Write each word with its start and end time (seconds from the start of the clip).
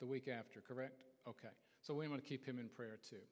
the 0.00 0.06
week 0.06 0.28
after, 0.28 0.60
correct? 0.60 1.04
Okay. 1.28 1.48
So 1.82 1.94
we 1.94 2.08
want 2.08 2.22
to 2.22 2.28
keep 2.28 2.44
him 2.44 2.58
in 2.58 2.68
prayer 2.68 2.98
too. 3.08 3.22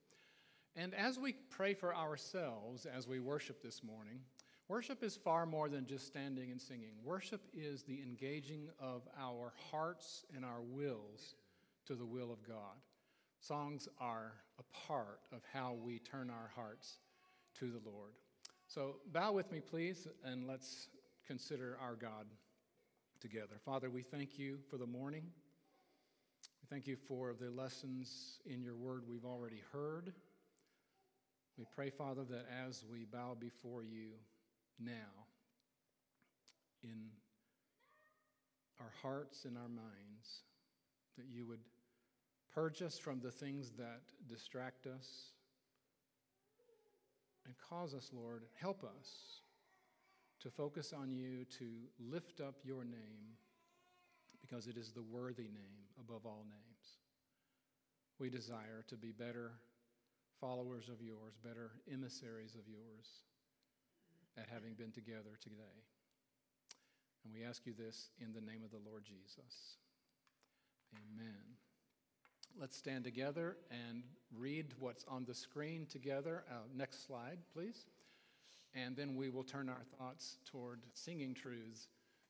And 0.77 0.95
as 0.95 1.19
we 1.19 1.35
pray 1.51 1.75
for 1.75 1.95
ourselves 1.95 2.87
as 2.87 3.09
we 3.09 3.21
worship 3.21 3.63
this 3.63 3.83
morning, 3.83 4.21
worship 4.69 5.03
is 5.03 5.17
far 5.17 5.45
more 5.45 5.69
than 5.69 5.87
just 5.87 6.07
standing 6.07 6.51
and 6.51 6.61
singing. 6.61 6.93
Worship 7.03 7.41
is 7.53 7.83
the 7.83 8.01
engaging 8.01 8.69
of 8.79 9.03
our 9.19 9.53
hearts 9.71 10.25
and 10.35 10.45
our 10.45 10.63
wills 10.63 11.35
to 11.87 11.95
the 11.95 12.07
will 12.07 12.31
of 12.31 12.47
God. 12.47 12.77
Songs 13.41 13.89
are 14.01 14.33
a 14.59 14.87
part 14.87 15.21
of 15.33 15.43
how 15.53 15.77
we 15.83 15.99
turn 15.99 16.31
our 16.31 16.51
hearts 16.55 16.99
to 17.59 17.67
the 17.67 17.91
Lord. 17.91 18.13
So 18.67 18.97
bow 19.13 19.33
with 19.33 19.51
me, 19.51 19.61
please, 19.61 20.07
and 20.25 20.47
let's 20.47 20.89
consider 21.27 21.79
our 21.81 21.95
God 21.95 22.27
together. 23.21 23.57
Father, 23.65 23.91
we 23.91 24.03
thank 24.03 24.39
you 24.39 24.59
for 24.71 24.77
the 24.77 24.87
morning. 24.87 25.25
Thank 26.71 26.87
you 26.87 26.97
for 26.97 27.35
the 27.41 27.51
lessons 27.51 28.41
in 28.45 28.63
your 28.63 28.77
word 28.77 29.05
we've 29.09 29.25
already 29.25 29.63
heard. 29.73 30.13
We 31.57 31.65
pray, 31.75 31.89
Father, 31.89 32.25
that 32.29 32.45
as 32.69 32.85
we 32.93 33.07
bow 33.07 33.39
before 33.41 33.83
you 33.83 34.11
now, 34.79 35.25
in 36.85 37.07
our 38.81 38.93
hearts 39.01 39.47
and 39.47 39.57
our 39.57 39.71
minds, 39.71 40.43
that 41.17 41.25
you 41.27 41.47
would 41.47 41.63
purge 42.55 42.83
us 42.83 42.99
from 42.99 43.21
the 43.21 43.31
things 43.31 43.71
that 43.79 44.03
distract 44.29 44.87
us 44.87 45.33
and 47.47 47.55
cause 47.71 47.95
us, 47.95 48.11
Lord, 48.13 48.43
help 48.61 48.85
us 48.85 49.41
to 50.41 50.51
focus 50.51 50.93
on 50.93 51.13
you, 51.13 51.47
to 51.59 51.65
lift 51.99 52.43
up 52.43 52.57
your 52.63 52.85
name, 52.85 53.39
because 54.49 54.67
it 54.67 54.77
is 54.77 54.93
the 54.93 55.03
worthy 55.03 55.45
name 55.45 55.85
above 56.01 56.25
all 56.25 56.45
names. 56.49 56.99
We 58.19 58.31
desire 58.31 58.85
to 58.89 58.97
be 58.97 59.13
better 59.13 59.53
followers 60.41 60.89
of 60.89 61.03
yours, 61.03 61.35
better 61.43 61.73
emissaries 61.93 62.55
of 62.55 62.69
yours 62.69 63.23
at 64.37 64.47
having 64.53 64.75
been 64.75 64.93
together 64.93 65.39
today. 65.41 65.85
And 67.25 67.33
we 67.33 67.45
ask 67.45 67.67
you 67.67 67.75
this 67.77 68.11
in 68.21 68.33
the 68.33 68.41
name 68.41 68.63
of 68.65 68.71
the 68.71 68.89
Lord 68.89 69.05
Jesus. 69.05 69.77
Amen. 70.95 71.59
Let's 72.59 72.77
stand 72.77 73.05
together 73.05 73.57
and 73.71 74.03
read 74.37 74.75
what's 74.79 75.05
on 75.07 75.25
the 75.25 75.35
screen 75.35 75.87
together. 75.91 76.45
Uh, 76.51 76.55
next 76.75 77.07
slide, 77.07 77.39
please. 77.53 77.87
And 78.75 78.97
then 78.97 79.17
we 79.17 79.29
will 79.29 79.45
turn 79.45 79.69
our 79.69 79.85
thoughts 79.99 80.39
toward 80.51 80.81
singing 80.95 81.35
truths 81.35 81.89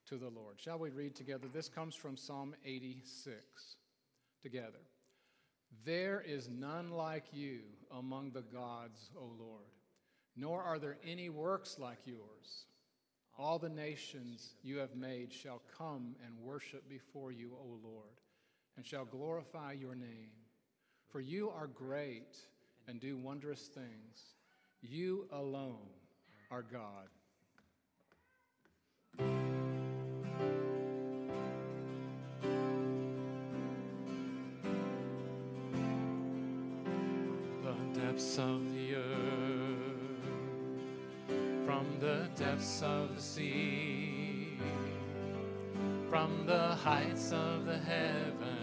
to 0.09 0.17
the 0.17 0.29
Lord. 0.29 0.57
Shall 0.59 0.79
we 0.79 0.91
read 0.91 1.15
together? 1.15 1.47
This 1.53 1.69
comes 1.69 1.95
from 1.95 2.17
Psalm 2.17 2.55
86 2.65 3.77
together. 4.43 4.85
There 5.85 6.23
is 6.27 6.49
none 6.49 6.91
like 6.91 7.25
you 7.33 7.61
among 7.97 8.31
the 8.31 8.43
gods, 8.43 9.11
O 9.17 9.31
Lord, 9.39 9.69
nor 10.37 10.63
are 10.63 10.79
there 10.79 10.99
any 11.07 11.29
works 11.29 11.79
like 11.79 11.99
yours. 12.07 12.67
All 13.39 13.59
the 13.59 13.69
nations 13.69 14.55
you 14.63 14.79
have 14.79 14.97
made 14.97 15.33
shall 15.33 15.63
come 15.77 16.17
and 16.27 16.39
worship 16.39 16.89
before 16.89 17.31
you, 17.31 17.53
O 17.61 17.79
Lord 17.83 18.19
and 18.79 18.87
shall 18.87 19.05
glorify 19.05 19.73
your 19.73 19.97
name. 19.97 20.31
For 21.11 21.21
you 21.21 21.51
are 21.51 21.67
great 21.67 22.37
and 22.87 23.01
do 23.01 23.17
wondrous 23.17 23.63
things. 23.63 24.37
You 24.81 25.27
alone 25.33 25.91
are 26.53 26.63
God. 26.63 27.09
Depths 38.19 38.39
of 38.39 38.75
the 38.75 38.97
earth, 38.97 39.05
from 41.65 41.87
the 42.01 42.29
depths 42.37 42.83
of 42.83 43.15
the 43.15 43.23
sea, 43.23 44.59
from 46.11 46.45
the 46.47 46.75
heights 46.75 47.33
of 47.33 47.65
the 47.65 47.79
heavens 47.79 48.58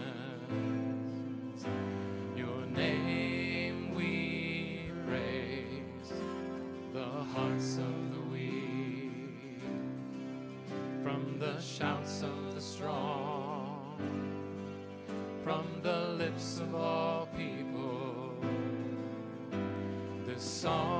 song 20.66 20.95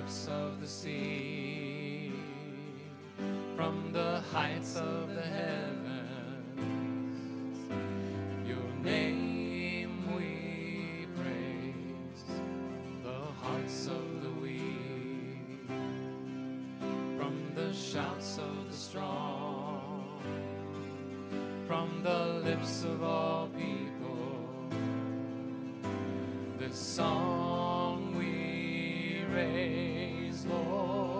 depths 0.00 0.28
of 0.28 0.60
the 0.62 0.66
sea, 0.66 2.12
from 3.54 3.92
the 3.92 4.22
heights 4.32 4.76
of 4.76 5.14
the 5.14 5.20
heavens, 5.20 6.38
your 8.46 8.70
name 8.82 10.14
we 10.16 11.06
praise, 11.16 12.24
the 13.04 13.20
hearts 13.42 13.88
of 13.88 14.22
the 14.22 14.30
weak, 14.40 15.68
from 17.18 17.52
the 17.54 17.70
shouts 17.74 18.38
of 18.38 18.70
the 18.70 18.76
strong, 18.76 20.18
from 21.66 22.02
the 22.02 22.40
lips 22.42 22.84
of 22.84 23.02
all 23.02 23.48
people. 23.48 24.48
This 26.58 26.78
song 26.78 27.39
we 29.48 29.54
raise, 29.54 30.46
Lord, 30.46 31.19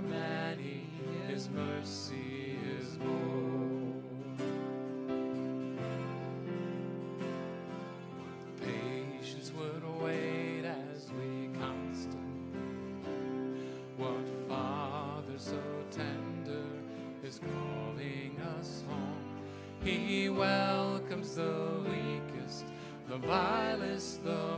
many, 0.00 0.86
His 1.28 1.48
mercy 1.50 2.58
is 2.78 2.98
more. 2.98 3.94
Patience 8.60 9.52
would 9.52 10.02
wait 10.02 10.64
as 10.64 11.10
we 11.12 11.48
constant. 11.58 12.16
What 13.96 14.26
Father 14.48 15.38
so 15.38 15.60
tender 15.90 16.66
is 17.22 17.38
calling 17.38 18.40
us 18.58 18.82
home? 18.88 19.16
He 19.82 20.28
welcomes 20.28 21.34
the 21.36 21.82
weakest, 21.84 22.66
the 23.08 23.18
vilest, 23.18 24.24
the 24.24 24.49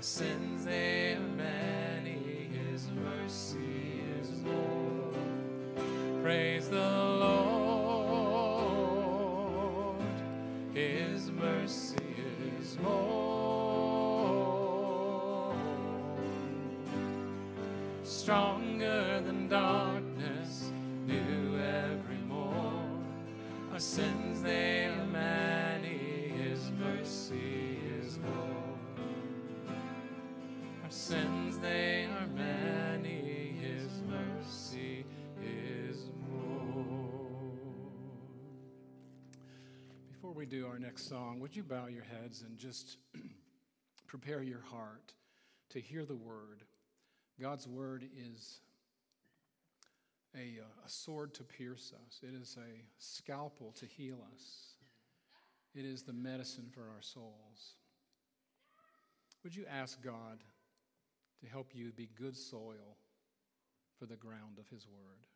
Our 0.00 0.04
sins 0.04 0.64
they 0.64 1.12
are 1.12 1.20
many, 1.20 2.48
His 2.54 2.88
mercy 3.04 4.00
is 4.18 4.30
more. 4.42 5.12
Praise 6.22 6.70
the 6.70 6.78
Lord, 6.78 8.64
His 10.72 11.30
mercy 11.30 12.14
is 12.62 12.78
more. 12.78 12.94
Stronger 18.02 19.20
than 19.20 19.48
darkness. 19.48 19.99
do 40.50 40.66
our 40.66 40.80
next 40.80 41.08
song, 41.08 41.38
would 41.38 41.54
you 41.54 41.62
bow 41.62 41.86
your 41.86 42.02
heads 42.02 42.42
and 42.42 42.58
just 42.58 42.96
prepare 44.08 44.42
your 44.42 44.62
heart 44.62 45.14
to 45.68 45.80
hear 45.80 46.04
the 46.04 46.16
word? 46.16 46.64
God's 47.40 47.68
word 47.68 48.04
is 48.18 48.58
a, 50.34 50.58
uh, 50.60 50.86
a 50.86 50.88
sword 50.88 51.34
to 51.34 51.44
pierce 51.44 51.92
us, 52.04 52.20
it 52.24 52.34
is 52.34 52.58
a 52.58 52.82
scalpel 52.98 53.72
to 53.78 53.86
heal 53.86 54.18
us, 54.34 54.74
it 55.72 55.84
is 55.84 56.02
the 56.02 56.12
medicine 56.12 56.66
for 56.74 56.80
our 56.80 57.00
souls. 57.00 57.76
Would 59.44 59.54
you 59.54 59.66
ask 59.70 60.02
God 60.02 60.42
to 61.42 61.46
help 61.48 61.70
you 61.74 61.92
be 61.92 62.08
good 62.18 62.36
soil 62.36 62.96
for 64.00 64.06
the 64.06 64.16
ground 64.16 64.58
of 64.58 64.68
His 64.68 64.88
word? 64.88 65.29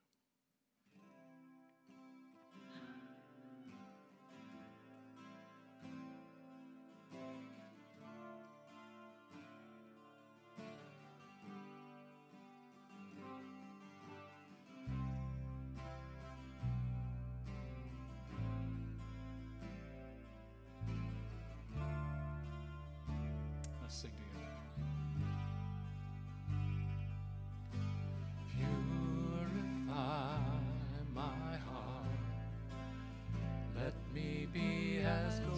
has 35.22 35.38
gone. 35.40 35.53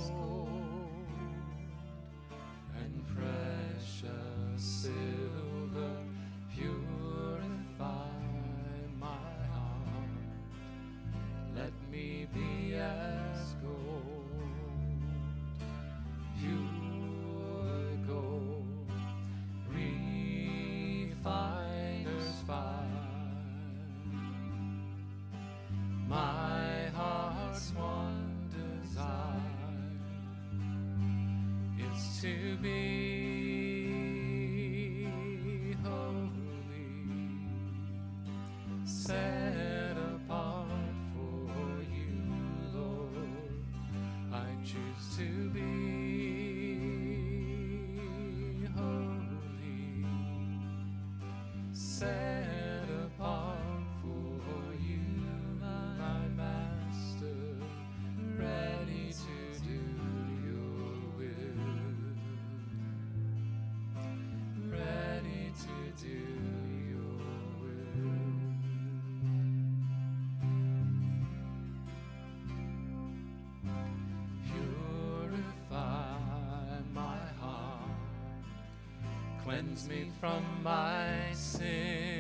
be. 32.67 33.06
cleanse 79.77 79.89
me 79.89 80.07
from 80.21 80.43
my 80.63 81.33
sin. 81.33 82.16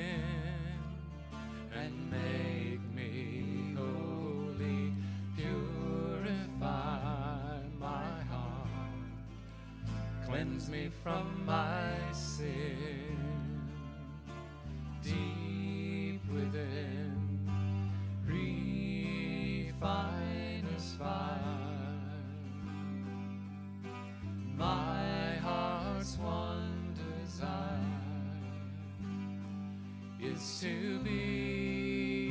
to 30.37 30.99
be 30.99 32.27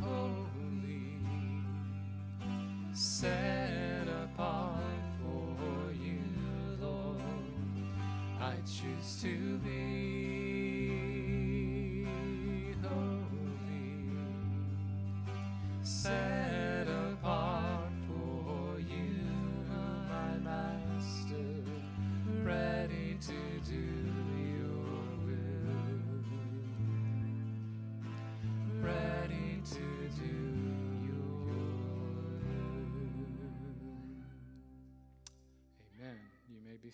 holy, 0.00 1.20
set 2.94 4.08
apart 4.08 4.80
for 5.20 5.92
you, 5.92 6.22
Lord. 6.80 7.20
I 8.40 8.54
choose 8.64 9.20
to 9.20 9.58
be. 9.58 10.05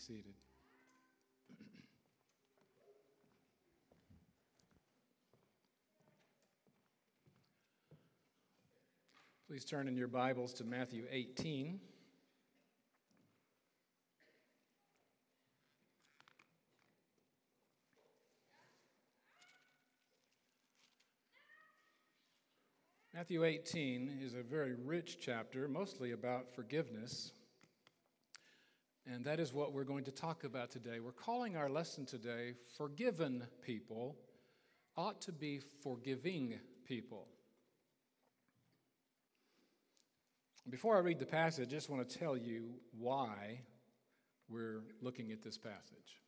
Seated. 0.03 0.35
Please 9.47 9.65
turn 9.65 9.87
in 9.87 9.97
your 9.97 10.09
Bibles 10.09 10.55
to 10.55 10.65
Matthew 10.65 11.05
18. 11.09 11.79
Matthew 23.15 23.45
18 23.45 24.19
is 24.21 24.35
a 24.35 24.43
very 24.43 24.75
rich 24.75 25.19
chapter, 25.21 25.69
mostly 25.69 26.11
about 26.11 26.53
forgiveness. 26.53 27.31
And 29.23 29.29
that 29.29 29.39
is 29.39 29.55
what 29.55 29.73
we're 29.73 29.85
going 29.85 30.03
to 30.07 30.11
talk 30.11 30.43
about 30.43 30.73
today. 30.73 30.99
We're 30.99 31.13
calling 31.13 31.57
our 31.57 31.71
lesson 31.71 32.05
today 32.05 32.55
Forgiven 32.77 33.45
People 33.65 34.17
Ought 34.97 35.21
to 35.21 35.31
Be 35.31 35.61
Forgiving 35.85 36.59
People. 36.89 37.29
Before 40.69 40.97
I 40.97 40.99
read 41.03 41.21
the 41.21 41.25
passage, 41.25 41.69
I 41.69 41.71
just 41.71 41.89
want 41.89 42.09
to 42.09 42.19
tell 42.19 42.37
you 42.37 42.71
why 42.99 43.61
we're 44.49 44.83
looking 45.01 45.31
at 45.31 45.41
this 45.41 45.57
passage. 45.57 46.21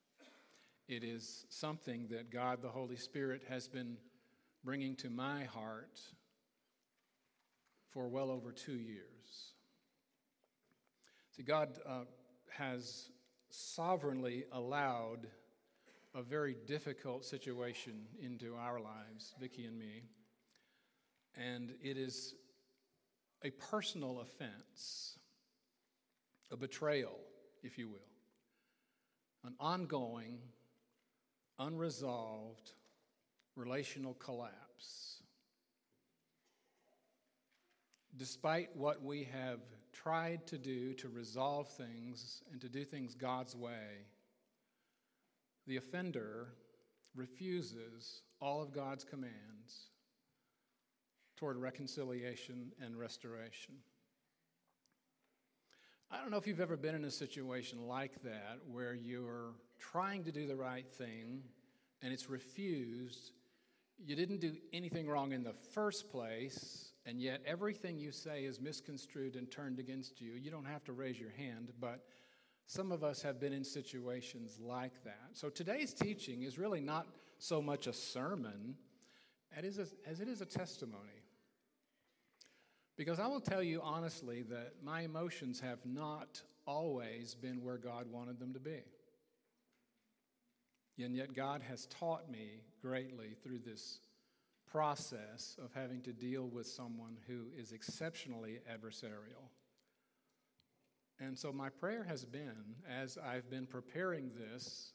It 0.86 1.02
is 1.02 1.46
something 1.48 2.06
that 2.12 2.30
God 2.30 2.62
the 2.62 2.68
Holy 2.68 2.94
Spirit 2.94 3.42
has 3.48 3.66
been 3.66 3.96
bringing 4.62 4.94
to 4.98 5.10
my 5.10 5.46
heart 5.46 6.00
for 7.90 8.06
well 8.06 8.30
over 8.30 8.52
two 8.52 8.78
years. 8.78 9.54
See, 11.32 11.42
God 11.42 11.80
uh, 11.84 12.04
has 12.58 13.10
sovereignly 13.50 14.44
allowed 14.52 15.26
a 16.14 16.22
very 16.22 16.56
difficult 16.66 17.24
situation 17.24 18.06
into 18.20 18.54
our 18.54 18.80
lives, 18.80 19.34
Vicki 19.40 19.64
and 19.64 19.78
me, 19.78 20.04
and 21.36 21.72
it 21.82 21.96
is 21.96 22.34
a 23.42 23.50
personal 23.50 24.20
offense, 24.20 25.18
a 26.52 26.56
betrayal, 26.56 27.18
if 27.62 27.78
you 27.78 27.88
will, 27.88 27.98
an 29.44 29.54
ongoing, 29.58 30.38
unresolved 31.58 32.70
relational 33.56 34.14
collapse. 34.14 35.22
Despite 38.16 38.76
what 38.76 39.02
we 39.02 39.24
have 39.32 39.58
tried 40.04 40.46
to 40.46 40.58
do 40.58 40.92
to 40.92 41.08
resolve 41.08 41.68
things 41.68 42.42
and 42.52 42.60
to 42.60 42.68
do 42.68 42.84
things 42.84 43.14
God's 43.14 43.56
way, 43.56 44.04
the 45.66 45.76
offender 45.78 46.48
refuses 47.14 48.22
all 48.40 48.60
of 48.60 48.72
God's 48.72 49.04
commands 49.04 49.88
toward 51.36 51.56
reconciliation 51.56 52.72
and 52.82 52.98
restoration. 52.98 53.74
I 56.10 56.18
don't 56.18 56.30
know 56.30 56.36
if 56.36 56.46
you've 56.46 56.60
ever 56.60 56.76
been 56.76 56.94
in 56.94 57.04
a 57.04 57.10
situation 57.10 57.88
like 57.88 58.22
that 58.22 58.58
where 58.70 58.94
you're 58.94 59.54
trying 59.80 60.22
to 60.24 60.32
do 60.32 60.46
the 60.46 60.54
right 60.54 60.86
thing 60.92 61.42
and 62.02 62.12
it's 62.12 62.28
refused. 62.28 63.32
You 64.04 64.14
didn't 64.16 64.40
do 64.40 64.54
anything 64.72 65.08
wrong 65.08 65.32
in 65.32 65.42
the 65.42 65.54
first 65.72 66.10
place, 66.10 66.90
and 67.06 67.20
yet 67.20 67.42
everything 67.46 67.98
you 67.98 68.10
say 68.10 68.44
is 68.44 68.60
misconstrued 68.60 69.36
and 69.36 69.50
turned 69.50 69.78
against 69.78 70.20
you. 70.20 70.32
You 70.32 70.50
don't 70.50 70.64
have 70.64 70.84
to 70.84 70.92
raise 70.92 71.18
your 71.20 71.30
hand, 71.30 71.72
but 71.80 72.04
some 72.66 72.92
of 72.92 73.04
us 73.04 73.20
have 73.22 73.38
been 73.38 73.52
in 73.52 73.64
situations 73.64 74.58
like 74.58 75.04
that. 75.04 75.28
So 75.32 75.50
today's 75.50 75.92
teaching 75.92 76.42
is 76.42 76.58
really 76.58 76.80
not 76.80 77.06
so 77.38 77.60
much 77.60 77.86
a 77.86 77.92
sermon 77.92 78.76
as 79.54 79.78
it 80.20 80.28
is 80.28 80.40
a 80.40 80.46
testimony. 80.46 81.22
Because 82.96 83.20
I 83.20 83.26
will 83.26 83.40
tell 83.40 83.62
you 83.62 83.80
honestly 83.82 84.42
that 84.42 84.74
my 84.82 85.02
emotions 85.02 85.60
have 85.60 85.84
not 85.84 86.40
always 86.66 87.34
been 87.34 87.62
where 87.62 87.76
God 87.76 88.06
wanted 88.10 88.38
them 88.38 88.54
to 88.54 88.60
be. 88.60 88.82
And 90.98 91.16
yet, 91.16 91.34
God 91.34 91.60
has 91.68 91.86
taught 91.86 92.30
me 92.30 92.62
greatly 92.80 93.34
through 93.42 93.58
this 93.66 93.98
process 94.74 95.56
of 95.64 95.70
having 95.72 96.02
to 96.02 96.12
deal 96.12 96.48
with 96.48 96.66
someone 96.66 97.16
who 97.28 97.44
is 97.56 97.70
exceptionally 97.70 98.58
adversarial. 98.68 99.46
And 101.20 101.38
so, 101.38 101.52
my 101.52 101.68
prayer 101.68 102.02
has 102.02 102.24
been, 102.24 102.74
as 102.90 103.16
I've 103.16 103.48
been 103.48 103.66
preparing 103.66 104.32
this, 104.36 104.90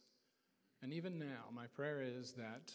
and 0.83 0.91
even 0.91 1.17
now, 1.17 1.45
my 1.55 1.65
prayer 1.67 2.01
is 2.01 2.33
that 2.33 2.73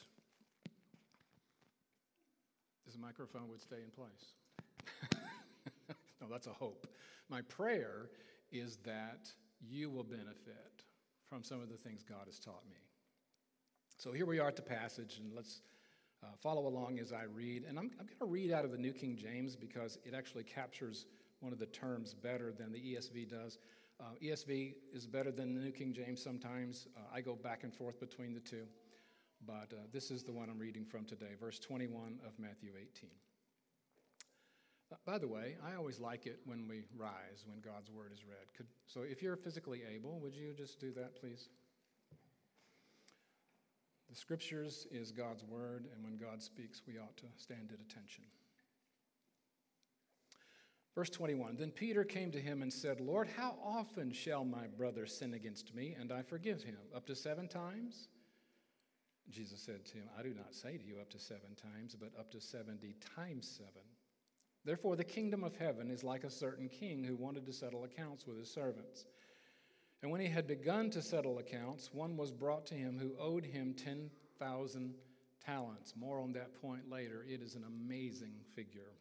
this 2.87 2.96
microphone 2.99 3.50
would 3.50 3.61
stay 3.61 3.82
in 3.84 3.90
place. 3.90 5.12
no, 6.23 6.26
that's 6.30 6.46
a 6.46 6.54
hope. 6.54 6.87
My 7.28 7.42
prayer 7.42 8.08
is 8.50 8.78
that 8.87 9.30
you 9.61 9.90
will 9.90 10.04
benefit 10.04 10.84
from 11.28 11.42
some 11.42 11.61
of 11.61 11.68
the 11.68 11.76
things 11.76 12.02
God 12.02 12.25
has 12.25 12.38
taught 12.38 12.64
me. 12.70 12.78
So 13.99 14.11
here 14.11 14.25
we 14.25 14.38
are 14.38 14.49
at 14.49 14.56
the 14.56 14.62
passage, 14.62 15.18
and 15.23 15.34
let's 15.34 15.61
uh, 16.24 16.36
follow 16.42 16.66
along 16.66 16.98
as 16.98 17.12
I 17.12 17.24
read. 17.24 17.64
And 17.68 17.78
I'm, 17.78 17.90
I'm 18.00 18.06
going 18.06 18.18
to 18.20 18.26
read 18.26 18.50
out 18.50 18.64
of 18.64 18.72
the 18.72 18.78
New 18.78 18.92
King 18.92 19.16
James 19.16 19.54
because 19.56 19.98
it 20.04 20.14
actually 20.14 20.44
captures 20.44 21.06
one 21.40 21.52
of 21.52 21.58
the 21.58 21.66
terms 21.66 22.14
better 22.14 22.52
than 22.52 22.72
the 22.72 22.78
ESV 22.78 23.30
does. 23.30 23.58
Uh, 24.00 24.04
ESV 24.22 24.74
is 24.92 25.06
better 25.06 25.30
than 25.30 25.54
the 25.54 25.60
New 25.60 25.70
King 25.70 25.92
James 25.92 26.22
sometimes. 26.22 26.88
Uh, 26.96 27.00
I 27.14 27.20
go 27.20 27.34
back 27.34 27.62
and 27.62 27.72
forth 27.72 28.00
between 28.00 28.32
the 28.32 28.40
two. 28.40 28.64
But 29.46 29.72
uh, 29.72 29.82
this 29.92 30.10
is 30.10 30.22
the 30.22 30.32
one 30.32 30.48
I'm 30.48 30.58
reading 30.58 30.84
from 30.84 31.04
today, 31.04 31.34
verse 31.38 31.58
21 31.58 32.18
of 32.26 32.32
Matthew 32.38 32.70
18. 32.80 33.10
Uh, 34.90 34.96
by 35.04 35.18
the 35.18 35.28
way, 35.28 35.56
I 35.66 35.74
always 35.74 36.00
like 36.00 36.26
it 36.26 36.40
when 36.46 36.66
we 36.66 36.82
rise, 36.96 37.44
when 37.46 37.60
God's 37.60 37.90
word 37.90 38.10
is 38.12 38.24
read. 38.24 38.52
Could, 38.56 38.66
so 38.86 39.02
if 39.02 39.22
you're 39.22 39.36
physically 39.36 39.82
able, 39.94 40.18
would 40.20 40.34
you 40.34 40.54
just 40.56 40.80
do 40.80 40.92
that, 40.94 41.20
please? 41.20 41.48
The 44.14 44.21
scriptures 44.21 44.87
is 44.92 45.11
God's 45.11 45.42
word, 45.42 45.87
and 45.92 46.04
when 46.04 46.16
God 46.16 46.40
speaks, 46.40 46.83
we 46.87 46.99
ought 46.99 47.16
to 47.16 47.25
stand 47.37 47.73
at 47.73 47.80
attention. 47.80 48.23
Verse 50.94 51.11
21 51.11 51.56
Then 51.56 51.73
Peter 51.73 52.04
came 52.04 52.30
to 52.30 52.40
him 52.40 52.62
and 52.62 52.73
said, 52.73 53.00
Lord, 53.00 53.26
how 53.37 53.56
often 53.61 54.12
shall 54.12 54.44
my 54.44 54.68
brother 54.78 55.04
sin 55.04 55.35
against 55.35 55.75
me 55.75 55.97
and 55.99 56.12
I 56.12 56.23
forgive 56.23 56.62
him? 56.62 56.76
Up 56.94 57.06
to 57.06 57.16
seven 57.16 57.49
times? 57.49 58.06
Jesus 59.30 59.61
said 59.61 59.85
to 59.87 59.94
him, 59.94 60.09
I 60.16 60.23
do 60.23 60.33
not 60.33 60.54
say 60.54 60.76
to 60.76 60.85
you 60.85 60.99
up 61.00 61.11
to 61.11 61.18
seven 61.18 61.56
times, 61.61 61.97
but 61.99 62.12
up 62.16 62.30
to 62.30 62.40
70 62.40 62.94
times 63.16 63.49
seven. 63.49 63.83
Therefore, 64.64 64.94
the 64.94 65.02
kingdom 65.02 65.42
of 65.42 65.56
heaven 65.56 65.90
is 65.90 66.04
like 66.04 66.23
a 66.23 66.30
certain 66.30 66.68
king 66.68 67.02
who 67.02 67.16
wanted 67.16 67.47
to 67.47 67.52
settle 67.52 67.83
accounts 67.83 68.28
with 68.28 68.38
his 68.38 68.49
servants. 68.49 69.06
And 70.04 70.12
when 70.12 70.20
he 70.20 70.28
had 70.28 70.46
begun 70.46 70.90
to 70.90 71.00
settle 71.00 71.38
accounts, 71.38 71.88
one 71.90 72.18
was 72.18 72.30
brought 72.30 72.66
to 72.66 72.75
him 72.75 72.99
who 72.99 73.16
owed 73.18 73.46
him 73.46 73.73
10,000 73.73 74.94
talents. 75.42 75.94
More 75.96 76.20
on 76.20 76.34
that 76.34 76.61
point 76.61 76.90
later. 76.90 77.25
It 77.26 77.40
is 77.40 77.54
an 77.54 77.64
amazing 77.66 78.34
figure. 78.54 78.99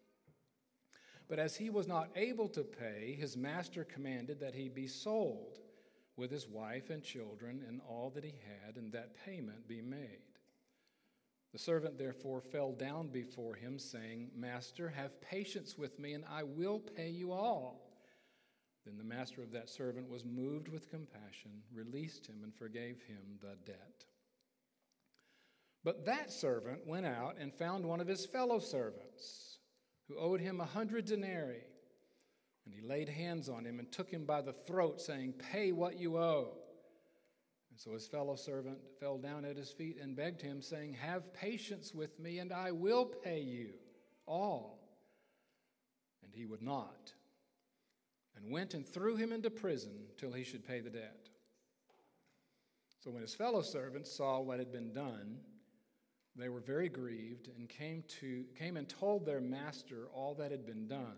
But 1.28 1.40
as 1.40 1.58
he 1.58 1.70
was 1.70 1.90
not 1.90 2.08
able 2.16 2.48
to 2.48 2.64
pay, 2.64 3.18
his 3.20 3.36
master 3.36 3.84
commanded 3.84 4.40
that 4.40 4.56
he 4.56 4.70
be 4.70 4.88
sold 4.88 5.60
with 6.16 6.32
his 6.32 6.48
wife 6.48 6.90
and 6.90 7.04
children 7.04 7.66
and 7.68 7.82
all 7.86 8.10
that 8.12 8.24
he 8.24 8.36
had, 8.64 8.78
and 8.78 8.90
that 8.94 9.18
payment 9.26 9.68
be 9.68 9.82
made. 9.82 10.40
The 11.52 11.60
servant 11.60 11.98
therefore 11.98 12.40
fell 12.40 12.72
down 12.72 13.10
before 13.10 13.56
him, 13.56 13.78
saying, 13.78 14.32
Master, 14.34 14.88
have 14.88 15.20
patience 15.20 15.78
with 15.78 16.00
me, 16.00 16.14
and 16.14 16.24
I 16.32 16.44
will 16.44 16.80
pay 16.80 17.10
you 17.10 17.34
all. 17.34 17.83
Then 18.86 18.98
the 18.98 19.04
master 19.04 19.42
of 19.42 19.52
that 19.52 19.70
servant 19.70 20.10
was 20.10 20.26
moved 20.26 20.68
with 20.68 20.90
compassion, 20.90 21.52
released 21.74 22.28
him, 22.28 22.42
and 22.44 22.54
forgave 22.54 23.02
him 23.08 23.40
the 23.42 23.56
debt. 23.66 24.06
But 25.84 26.06
that 26.06 26.32
servant 26.32 26.86
went 26.86 27.06
out 27.06 27.36
and 27.40 27.54
found 27.54 27.86
one 27.86 28.02
of 28.02 28.08
his 28.08 28.26
fellow 28.26 28.60
servants 28.60 29.60
who 30.08 30.18
owed 30.18 30.42
him 30.42 30.60
a 30.60 30.66
hundred 30.66 31.06
denarii. 31.06 31.64
And 32.66 32.74
he 32.74 32.82
laid 32.82 33.10
hands 33.10 33.50
on 33.50 33.66
him 33.66 33.80
and 33.80 33.92
took 33.92 34.10
him 34.10 34.26
by 34.26 34.42
the 34.42 34.54
throat, 34.54 35.02
saying, 35.02 35.34
Pay 35.34 35.72
what 35.72 36.00
you 36.00 36.18
owe. 36.18 36.58
And 37.70 37.80
so 37.80 37.94
his 37.94 38.08
fellow 38.08 38.36
servant 38.36 38.78
fell 39.00 39.18
down 39.18 39.44
at 39.44 39.58
his 39.58 39.72
feet 39.72 39.98
and 40.02 40.16
begged 40.16 40.42
him, 40.42 40.62
saying, 40.62 40.94
Have 40.94 41.34
patience 41.34 41.94
with 41.94 42.20
me, 42.20 42.40
and 42.40 42.54
I 42.54 42.72
will 42.72 43.06
pay 43.06 43.42
you 43.42 43.70
all. 44.26 44.80
And 46.24 46.32
he 46.34 46.46
would 46.46 46.62
not, 46.62 47.14
and 48.36 48.52
went 48.52 48.74
and 48.74 48.88
threw 48.88 49.16
him 49.16 49.32
into 49.32 49.50
prison 49.50 49.94
till 50.18 50.32
he 50.32 50.44
should 50.44 50.68
pay 50.68 50.80
the 50.80 50.90
debt. 50.90 51.30
So 53.04 53.12
when 53.12 53.22
his 53.22 53.36
fellow 53.36 53.62
servants 53.62 54.12
saw 54.16 54.40
what 54.40 54.60
had 54.60 54.72
been 54.72 54.94
done, 54.94 55.38
they 56.36 56.50
were 56.50 56.62
very 56.62 56.90
grieved 56.90 57.50
and 57.58 57.70
came, 57.70 58.04
to, 58.20 58.46
came 58.58 58.78
and 58.78 58.88
told 58.88 59.26
their 59.26 59.42
master 59.42 60.08
all 60.14 60.34
that 60.36 60.52
had 60.52 60.66
been 60.66 60.88
done. 60.88 61.18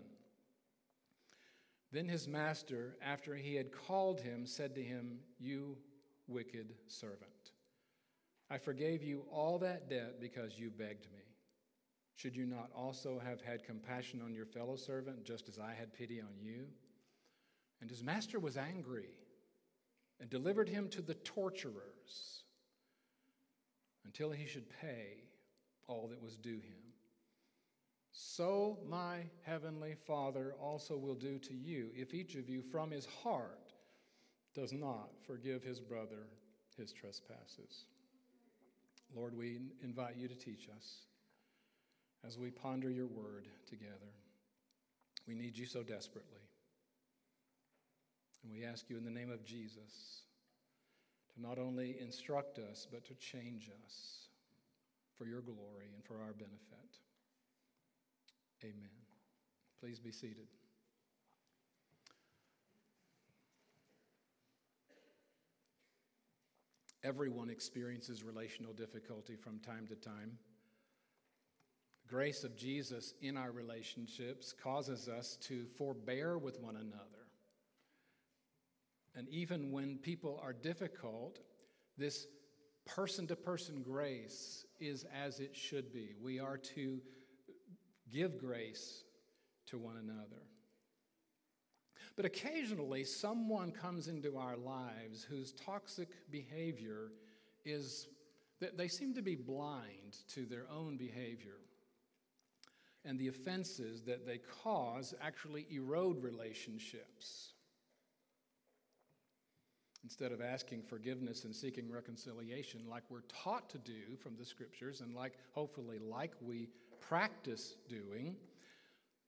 Then 1.92 2.08
his 2.08 2.28
master, 2.28 2.96
after 3.00 3.34
he 3.34 3.54
had 3.54 3.72
called 3.72 4.20
him, 4.20 4.44
said 4.46 4.74
to 4.74 4.82
him, 4.82 5.20
You 5.38 5.78
wicked 6.26 6.74
servant, 6.88 7.52
I 8.50 8.58
forgave 8.58 9.02
you 9.02 9.24
all 9.30 9.58
that 9.60 9.88
debt 9.88 10.20
because 10.20 10.58
you 10.58 10.70
begged 10.70 11.06
me. 11.12 11.22
Should 12.16 12.36
you 12.36 12.46
not 12.46 12.70
also 12.74 13.20
have 13.24 13.40
had 13.40 13.64
compassion 13.64 14.20
on 14.24 14.34
your 14.34 14.46
fellow 14.46 14.76
servant, 14.76 15.24
just 15.24 15.48
as 15.48 15.58
I 15.58 15.72
had 15.72 15.92
pity 15.92 16.20
on 16.20 16.34
you? 16.40 16.66
And 17.80 17.90
his 17.90 18.02
master 18.02 18.38
was 18.38 18.56
angry 18.56 19.10
and 20.20 20.30
delivered 20.30 20.68
him 20.68 20.88
to 20.88 21.02
the 21.02 21.14
torturers 21.14 22.42
until 24.04 24.30
he 24.30 24.46
should 24.46 24.68
pay 24.80 25.24
all 25.86 26.08
that 26.08 26.22
was 26.22 26.36
due 26.36 26.60
him. 26.60 26.86
So 28.12 28.78
my 28.88 29.24
heavenly 29.42 29.94
Father 30.06 30.54
also 30.60 30.96
will 30.96 31.14
do 31.14 31.38
to 31.38 31.54
you 31.54 31.90
if 31.94 32.14
each 32.14 32.34
of 32.34 32.48
you 32.48 32.62
from 32.62 32.90
his 32.90 33.06
heart 33.06 33.72
does 34.54 34.72
not 34.72 35.10
forgive 35.26 35.62
his 35.62 35.80
brother 35.80 36.26
his 36.76 36.92
trespasses. 36.92 37.84
Lord, 39.14 39.36
we 39.36 39.60
invite 39.82 40.16
you 40.16 40.28
to 40.28 40.34
teach 40.34 40.68
us 40.76 41.06
as 42.26 42.38
we 42.38 42.50
ponder 42.50 42.90
your 42.90 43.06
word 43.06 43.48
together. 43.68 44.12
We 45.26 45.34
need 45.34 45.56
you 45.56 45.66
so 45.66 45.82
desperately. 45.82 46.40
And 48.46 48.54
we 48.56 48.64
ask 48.64 48.88
you 48.88 48.96
in 48.96 49.04
the 49.04 49.10
name 49.10 49.32
of 49.32 49.44
Jesus 49.44 50.22
to 51.34 51.42
not 51.42 51.58
only 51.58 51.96
instruct 52.00 52.60
us, 52.60 52.86
but 52.90 53.04
to 53.06 53.14
change 53.14 53.70
us 53.84 54.28
for 55.18 55.26
your 55.26 55.40
glory 55.40 55.90
and 55.92 56.04
for 56.04 56.14
our 56.14 56.32
benefit. 56.32 57.00
Amen. 58.62 58.88
Please 59.80 59.98
be 59.98 60.12
seated. 60.12 60.46
Everyone 67.02 67.50
experiences 67.50 68.22
relational 68.22 68.72
difficulty 68.72 69.34
from 69.34 69.58
time 69.58 69.88
to 69.88 69.96
time. 69.96 70.38
The 72.04 72.14
grace 72.14 72.44
of 72.44 72.56
Jesus 72.56 73.14
in 73.22 73.36
our 73.36 73.50
relationships 73.50 74.54
causes 74.62 75.08
us 75.08 75.36
to 75.48 75.66
forbear 75.76 76.38
with 76.38 76.60
one 76.60 76.76
another. 76.76 77.15
And 79.16 79.28
even 79.30 79.72
when 79.72 79.96
people 79.98 80.38
are 80.42 80.52
difficult, 80.52 81.40
this 81.96 82.26
person 82.84 83.26
to 83.26 83.36
person 83.36 83.82
grace 83.82 84.66
is 84.78 85.06
as 85.12 85.40
it 85.40 85.56
should 85.56 85.92
be. 85.92 86.10
We 86.20 86.38
are 86.38 86.58
to 86.58 87.00
give 88.12 88.38
grace 88.38 89.02
to 89.66 89.78
one 89.78 89.96
another. 89.96 90.42
But 92.14 92.24
occasionally, 92.24 93.04
someone 93.04 93.72
comes 93.72 94.08
into 94.08 94.38
our 94.38 94.56
lives 94.56 95.22
whose 95.22 95.52
toxic 95.52 96.08
behavior 96.30 97.12
is 97.64 98.08
that 98.60 98.78
they 98.78 98.88
seem 98.88 99.14
to 99.14 99.22
be 99.22 99.34
blind 99.34 100.18
to 100.28 100.46
their 100.46 100.66
own 100.70 100.96
behavior. 100.96 101.58
And 103.04 103.18
the 103.18 103.28
offenses 103.28 104.02
that 104.02 104.26
they 104.26 104.38
cause 104.62 105.14
actually 105.20 105.66
erode 105.70 106.22
relationships. 106.22 107.52
Instead 110.06 110.30
of 110.30 110.40
asking 110.40 110.82
forgiveness 110.82 111.42
and 111.42 111.52
seeking 111.52 111.90
reconciliation, 111.90 112.80
like 112.88 113.02
we're 113.10 113.22
taught 113.22 113.68
to 113.68 113.76
do 113.78 114.14
from 114.22 114.36
the 114.36 114.44
scriptures, 114.44 115.00
and 115.00 115.12
like 115.12 115.32
hopefully, 115.50 115.98
like 115.98 116.30
we 116.40 116.68
practice 117.00 117.74
doing, 117.88 118.36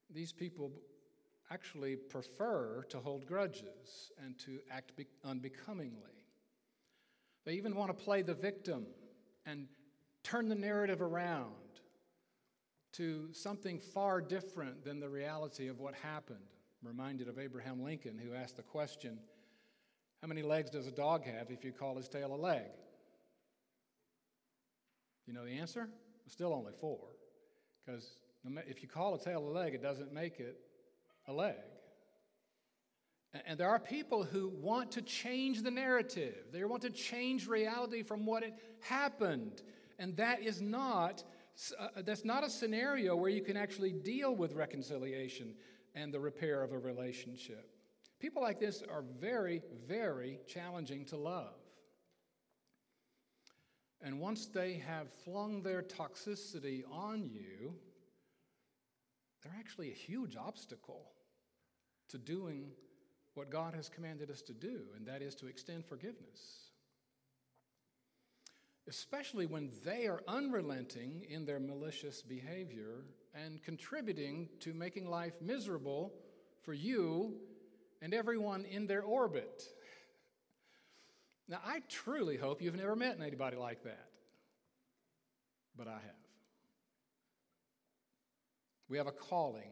these 0.09 0.31
people 0.31 0.71
actually 1.51 1.97
prefer 1.97 2.85
to 2.87 2.97
hold 2.97 3.25
grudges 3.25 4.13
and 4.23 4.39
to 4.39 4.59
act 4.71 4.95
be- 4.95 5.05
unbecomingly. 5.25 6.23
They 7.43 7.55
even 7.55 7.75
want 7.75 7.89
to 7.89 8.03
play 8.05 8.21
the 8.21 8.33
victim 8.33 8.85
and 9.45 9.67
turn 10.23 10.47
the 10.47 10.55
narrative 10.55 11.01
around 11.01 11.51
to 12.93 13.33
something 13.33 13.79
far 13.79 14.21
different 14.21 14.85
than 14.85 15.01
the 15.01 15.09
reality 15.09 15.67
of 15.67 15.81
what 15.81 15.93
happened. 15.95 16.39
I'm 16.81 16.87
reminded 16.87 17.27
of 17.27 17.37
Abraham 17.37 17.83
Lincoln, 17.83 18.17
who 18.17 18.33
asked 18.33 18.55
the 18.55 18.63
question 18.63 19.19
How 20.21 20.27
many 20.27 20.41
legs 20.41 20.69
does 20.69 20.87
a 20.87 20.91
dog 20.91 21.23
have 21.25 21.49
if 21.49 21.63
you 21.63 21.71
call 21.71 21.95
his 21.95 22.07
tail 22.07 22.33
a 22.33 22.35
leg? 22.35 22.65
You 25.25 25.33
know 25.33 25.45
the 25.45 25.57
answer? 25.59 25.89
Still 26.27 26.53
only 26.53 26.73
four. 26.79 26.99
Because 27.85 28.17
if 28.67 28.81
you 28.81 28.89
call 28.89 29.15
a 29.15 29.19
tail 29.19 29.47
a 29.47 29.51
leg, 29.51 29.73
it 29.73 29.81
doesn't 29.81 30.13
make 30.13 30.39
it 30.39 30.59
a 31.27 31.33
leg. 31.33 31.55
And 33.45 33.59
there 33.59 33.69
are 33.69 33.79
people 33.79 34.23
who 34.23 34.49
want 34.49 34.91
to 34.93 35.01
change 35.03 35.61
the 35.61 35.69
narrative. 35.69 36.45
They 36.51 36.63
want 36.63 36.81
to 36.81 36.89
change 36.89 37.47
reality 37.47 38.01
from 38.01 38.25
what 38.25 38.43
it 38.43 38.55
happened. 38.81 39.61
And 39.99 40.17
that 40.17 40.41
is 40.41 40.61
not 40.61 41.23
uh, 41.77 42.01
that's 42.05 42.23
not 42.23 42.43
a 42.43 42.49
scenario 42.49 43.15
where 43.15 43.29
you 43.29 43.41
can 43.41 43.57
actually 43.57 43.91
deal 43.91 44.33
with 44.33 44.53
reconciliation 44.53 45.53
and 45.93 46.13
the 46.13 46.19
repair 46.19 46.63
of 46.63 46.71
a 46.71 46.77
relationship. 46.77 47.69
People 48.19 48.41
like 48.41 48.59
this 48.59 48.83
are 48.89 49.03
very, 49.19 49.61
very 49.87 50.39
challenging 50.45 51.05
to 51.05 51.17
love. 51.17 51.55
And 54.01 54.19
once 54.19 54.47
they 54.47 54.81
have 54.85 55.07
flung 55.25 55.61
their 55.61 55.81
toxicity 55.81 56.83
on 56.91 57.29
you, 57.31 57.75
they're 59.41 59.55
actually 59.57 59.91
a 59.91 59.95
huge 59.95 60.35
obstacle 60.35 61.11
to 62.09 62.17
doing 62.17 62.71
what 63.35 63.49
God 63.49 63.73
has 63.73 63.87
commanded 63.87 64.29
us 64.29 64.41
to 64.43 64.53
do, 64.53 64.81
and 64.97 65.05
that 65.07 65.21
is 65.21 65.35
to 65.35 65.47
extend 65.47 65.85
forgiveness. 65.85 66.71
Especially 68.87 69.45
when 69.45 69.71
they 69.85 70.07
are 70.07 70.21
unrelenting 70.27 71.25
in 71.29 71.45
their 71.45 71.59
malicious 71.59 72.21
behavior 72.21 73.05
and 73.33 73.61
contributing 73.63 74.49
to 74.61 74.73
making 74.73 75.09
life 75.09 75.33
miserable 75.41 76.13
for 76.63 76.73
you 76.73 77.35
and 78.01 78.13
everyone 78.13 78.65
in 78.65 78.87
their 78.87 79.01
orbit. 79.01 79.63
Now, 81.47 81.59
I 81.65 81.81
truly 81.89 82.37
hope 82.37 82.61
you've 82.61 82.75
never 82.75 82.95
met 82.95 83.19
anybody 83.19 83.57
like 83.57 83.83
that, 83.83 84.09
but 85.75 85.87
I 85.87 85.93
have. 85.93 86.19
We 88.87 88.97
have 88.97 89.07
a 89.07 89.11
calling 89.11 89.71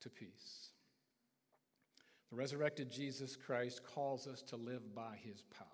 to 0.00 0.10
peace. 0.10 0.70
The 2.30 2.36
resurrected 2.36 2.90
Jesus 2.90 3.36
Christ 3.36 3.82
calls 3.84 4.26
us 4.26 4.42
to 4.42 4.56
live 4.56 4.94
by 4.94 5.16
his 5.22 5.42
power 5.56 5.68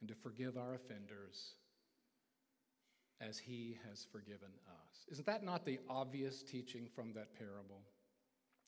and 0.00 0.08
to 0.08 0.14
forgive 0.14 0.56
our 0.56 0.74
offenders 0.74 1.54
as 3.20 3.38
he 3.38 3.78
has 3.88 4.06
forgiven 4.10 4.50
us. 4.68 5.06
Isn't 5.10 5.26
that 5.26 5.44
not 5.44 5.64
the 5.64 5.78
obvious 5.88 6.42
teaching 6.42 6.88
from 6.94 7.12
that 7.14 7.34
parable? 7.38 7.82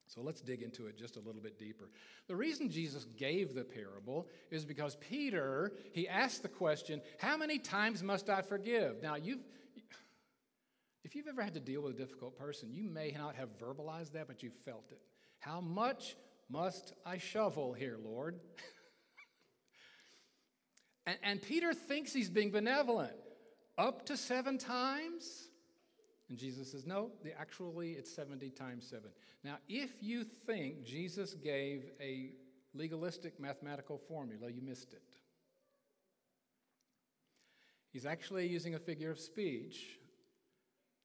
So 0.07 0.21
let's 0.23 0.41
dig 0.41 0.63
into 0.63 0.87
it 0.87 0.97
just 0.97 1.17
a 1.17 1.21
little 1.21 1.41
bit 1.41 1.59
deeper. 1.59 1.91
The 2.29 2.37
reason 2.37 2.71
Jesus 2.71 3.07
gave 3.17 3.55
the 3.55 3.65
parable 3.65 4.29
is 4.51 4.65
because 4.65 4.97
Peter, 4.97 5.73
he 5.93 6.09
asked 6.09 6.43
the 6.43 6.49
question, 6.49 7.01
How 7.19 7.37
many 7.37 7.59
times 7.59 8.03
must 8.03 8.31
I 8.31 8.43
forgive? 8.43 9.03
Now, 9.03 9.17
you've. 9.17 9.41
If 11.05 11.15
you've 11.15 11.29
ever 11.29 11.43
had 11.43 11.55
to 11.55 11.61
deal 11.61 11.83
with 11.83 11.95
a 11.95 11.97
difficult 11.97 12.37
person, 12.37 12.73
you 12.73 12.83
may 12.83 13.15
not 13.17 13.37
have 13.37 13.57
verbalized 13.59 14.13
that, 14.13 14.27
but 14.27 14.43
you 14.43 14.51
felt 14.65 14.91
it. 14.91 15.01
How 15.39 15.61
much 15.61 16.17
must 16.49 16.95
I 17.05 17.19
shovel 17.19 17.73
here, 17.73 17.97
Lord? 18.03 18.41
and, 21.07 21.17
and 21.23 21.43
Peter 21.43 21.73
thinks 21.75 22.13
he's 22.13 22.29
being 22.29 22.51
benevolent. 22.51 23.13
Up 23.79 24.07
to 24.07 24.17
seven 24.17 24.59
times? 24.59 25.46
And 26.29 26.39
Jesus 26.39 26.73
says, 26.73 26.87
no, 26.87 27.11
actually 27.39 27.93
it's 27.93 28.13
70 28.13 28.51
times 28.51 28.87
seven. 28.89 29.11
Now, 29.45 29.59
if 29.69 29.91
you 30.01 30.25
think 30.25 30.85
Jesus 30.85 31.35
gave 31.35 31.91
a 32.01 32.31
legalistic 32.75 33.39
mathematical 33.39 33.99
formula, 34.09 34.51
you 34.51 34.61
missed 34.61 34.93
it. 34.93 35.03
He's 37.93 38.07
actually 38.07 38.47
using 38.47 38.75
a 38.75 38.79
figure 38.79 39.11
of 39.11 39.19
speech 39.19 39.99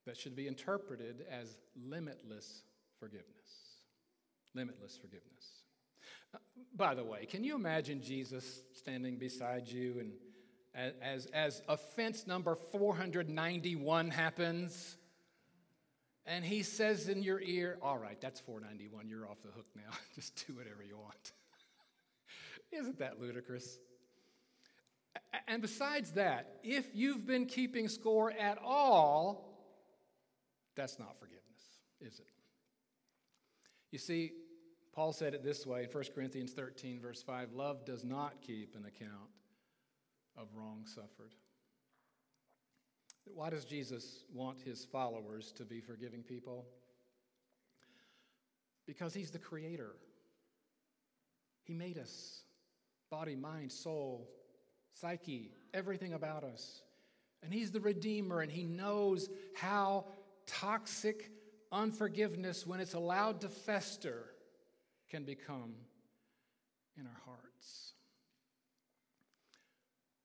that 0.06 0.18
should 0.18 0.36
be 0.36 0.48
interpreted 0.48 1.26
as 1.30 1.56
limitless 1.76 2.64
forgiveness. 3.00 3.28
limitless 4.54 4.98
forgiveness. 4.98 5.64
Uh, 6.34 6.38
by 6.76 6.94
the 6.94 7.04
way, 7.04 7.26
can 7.26 7.44
you 7.44 7.56
imagine 7.56 8.02
Jesus 8.02 8.64
standing 8.74 9.18
beside 9.18 9.68
you 9.68 10.00
and 10.00 10.12
as, 11.02 11.26
as 11.28 11.62
offense 11.68 12.28
number 12.28 12.56
491 12.56 14.10
happens, 14.10 14.98
and 16.32 16.46
he 16.46 16.64
says 16.64 17.10
in 17.10 17.22
your 17.22 17.42
ear, 17.42 17.78
All 17.82 17.98
right, 17.98 18.20
that's 18.22 18.40
491, 18.40 19.10
you're 19.10 19.28
off 19.28 19.42
the 19.42 19.52
hook 19.52 19.68
now. 19.76 19.92
Just 20.16 20.48
do 20.48 20.54
whatever 20.56 20.82
you 20.82 20.98
want. 20.98 21.34
Isn't 22.72 23.00
that 23.00 23.20
ludicrous? 23.20 23.80
And 25.48 25.62
besides 25.62 26.12
that, 26.12 26.60
if 26.64 26.88
you've 26.94 27.28
been 27.28 27.46
keeping 27.46 27.90
score 27.90 28.32
at 28.32 28.58
all, 28.64 29.60
that's 30.76 30.98
not 30.98 31.20
forgiveness, 31.20 31.42
is 32.00 32.20
it? 32.20 32.28
You 33.92 34.00
see, 34.00 34.32
Paul 34.94 35.12
said 35.12 35.34
it 35.34 35.44
this 35.44 35.66
way 35.66 35.84
in 35.84 35.90
1 35.90 36.04
Corinthians 36.16 36.54
13, 36.54 37.02
verse 37.02 37.22
5 37.22 37.52
love 37.52 37.84
does 37.84 38.06
not 38.06 38.42
keep 38.42 38.76
an 38.76 38.86
account 38.86 39.30
of 40.38 40.48
wrong 40.56 40.86
suffered. 40.86 41.36
Why 43.26 43.50
does 43.50 43.66
Jesus 43.66 44.24
want 44.34 44.62
his 44.62 44.86
followers 44.86 45.52
to 45.54 45.64
be 45.64 45.80
forgiving 45.80 46.24
people? 46.24 46.66
Because 48.86 49.14
he's 49.14 49.32
the 49.32 49.40
creator. 49.40 49.96
He 51.64 51.74
made 51.74 51.98
us 51.98 52.42
body, 53.10 53.36
mind, 53.36 53.72
soul, 53.72 54.30
psyche, 54.94 55.52
everything 55.74 56.14
about 56.14 56.44
us. 56.44 56.82
And 57.44 57.54
he's 57.54 57.72
the 57.72 57.80
redeemer, 57.80 58.42
and 58.42 58.52
he 58.52 58.64
knows 58.64 59.30
how 59.56 60.06
toxic 60.46 61.32
unforgiveness, 61.72 62.68
when 62.68 62.80
it's 62.80 62.94
allowed 62.94 63.42
to 63.42 63.50
fester, 63.50 64.26
can 65.10 65.24
become 65.24 65.74
in 66.98 67.06
our 67.06 67.22
hearts. 67.26 67.94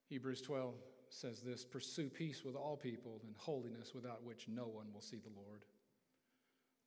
Hebrews 0.09 0.41
12 0.43 0.75
says 1.16 1.40
this 1.40 1.64
Pursue 1.64 2.09
peace 2.09 2.44
with 2.44 2.55
all 2.55 2.76
people 2.76 3.20
and 3.24 3.35
holiness 3.37 3.92
without 3.94 4.22
which 4.22 4.48
no 4.48 4.66
one 4.66 4.92
will 4.92 5.00
see 5.00 5.16
the 5.16 5.40
Lord. 5.40 5.64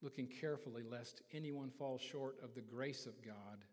Looking 0.01 0.27
carefully 0.27 0.83
lest 0.89 1.21
anyone 1.33 1.71
fall 1.71 1.97
short 1.97 2.35
of 2.43 2.53
the 2.53 2.61
grace 2.61 3.05
of 3.05 3.21
God, 3.25 3.65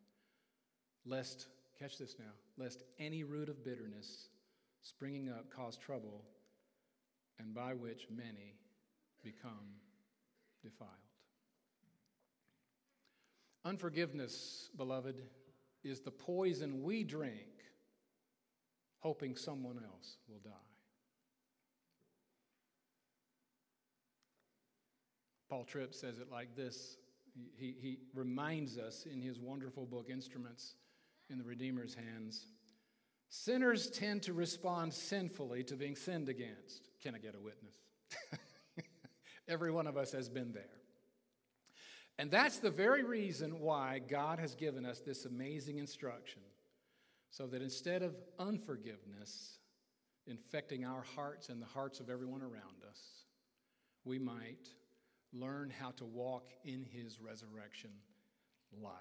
lest, 1.04 1.46
catch 1.78 1.98
this 1.98 2.16
now, 2.18 2.32
lest 2.56 2.82
any 2.98 3.22
root 3.22 3.48
of 3.48 3.64
bitterness 3.64 4.28
springing 4.82 5.28
up 5.28 5.50
cause 5.54 5.76
trouble, 5.76 6.24
and 7.38 7.54
by 7.54 7.74
which 7.74 8.06
many 8.10 8.56
become 9.22 9.74
defiled. 10.62 10.90
Unforgiveness, 13.64 14.70
beloved, 14.76 15.16
is 15.84 16.00
the 16.00 16.10
poison 16.10 16.82
we 16.82 17.04
drink 17.04 17.55
hoping 19.06 19.36
someone 19.36 19.78
else 19.84 20.16
will 20.28 20.40
die. 20.44 20.50
Paul 25.48 25.62
Tripp 25.62 25.94
says 25.94 26.18
it 26.18 26.28
like 26.28 26.56
this. 26.56 26.96
He, 27.56 27.76
he 27.80 27.98
reminds 28.14 28.78
us 28.78 29.06
in 29.06 29.22
his 29.22 29.38
wonderful 29.38 29.86
book, 29.86 30.08
Instruments 30.10 30.74
in 31.30 31.38
the 31.38 31.44
Redeemer's 31.44 31.94
Hands. 31.94 32.46
Sinners 33.28 33.90
tend 33.90 34.24
to 34.24 34.32
respond 34.32 34.92
sinfully 34.92 35.62
to 35.62 35.76
being 35.76 35.94
sinned 35.94 36.28
against. 36.28 36.90
Can 37.00 37.14
I 37.14 37.18
get 37.18 37.36
a 37.36 37.40
witness? 37.40 37.76
Every 39.48 39.70
one 39.70 39.86
of 39.86 39.96
us 39.96 40.10
has 40.10 40.28
been 40.28 40.52
there. 40.52 40.64
And 42.18 42.28
that's 42.28 42.58
the 42.58 42.70
very 42.70 43.04
reason 43.04 43.60
why 43.60 44.00
God 44.00 44.40
has 44.40 44.56
given 44.56 44.84
us 44.84 44.98
this 44.98 45.26
amazing 45.26 45.78
instruction 45.78 46.42
so 47.36 47.46
that 47.46 47.60
instead 47.60 48.02
of 48.02 48.16
unforgiveness 48.38 49.58
infecting 50.26 50.86
our 50.86 51.02
hearts 51.14 51.50
and 51.50 51.60
the 51.60 51.66
hearts 51.66 52.00
of 52.00 52.08
everyone 52.08 52.40
around 52.40 52.82
us, 52.88 52.98
we 54.06 54.18
might 54.18 54.70
learn 55.34 55.70
how 55.78 55.90
to 55.90 56.06
walk 56.06 56.48
in 56.64 56.82
his 56.82 57.20
resurrection 57.20 57.90
life. 58.82 58.94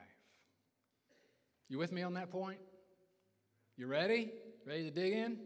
You 1.70 1.78
with 1.78 1.94
me 1.94 2.02
on 2.02 2.14
that 2.16 2.30
point? 2.30 2.60
You 3.78 3.88
ready? 3.88 4.34
Ready 4.68 4.84
to 4.84 4.92
dig 4.92 5.14
in? 5.14 5.40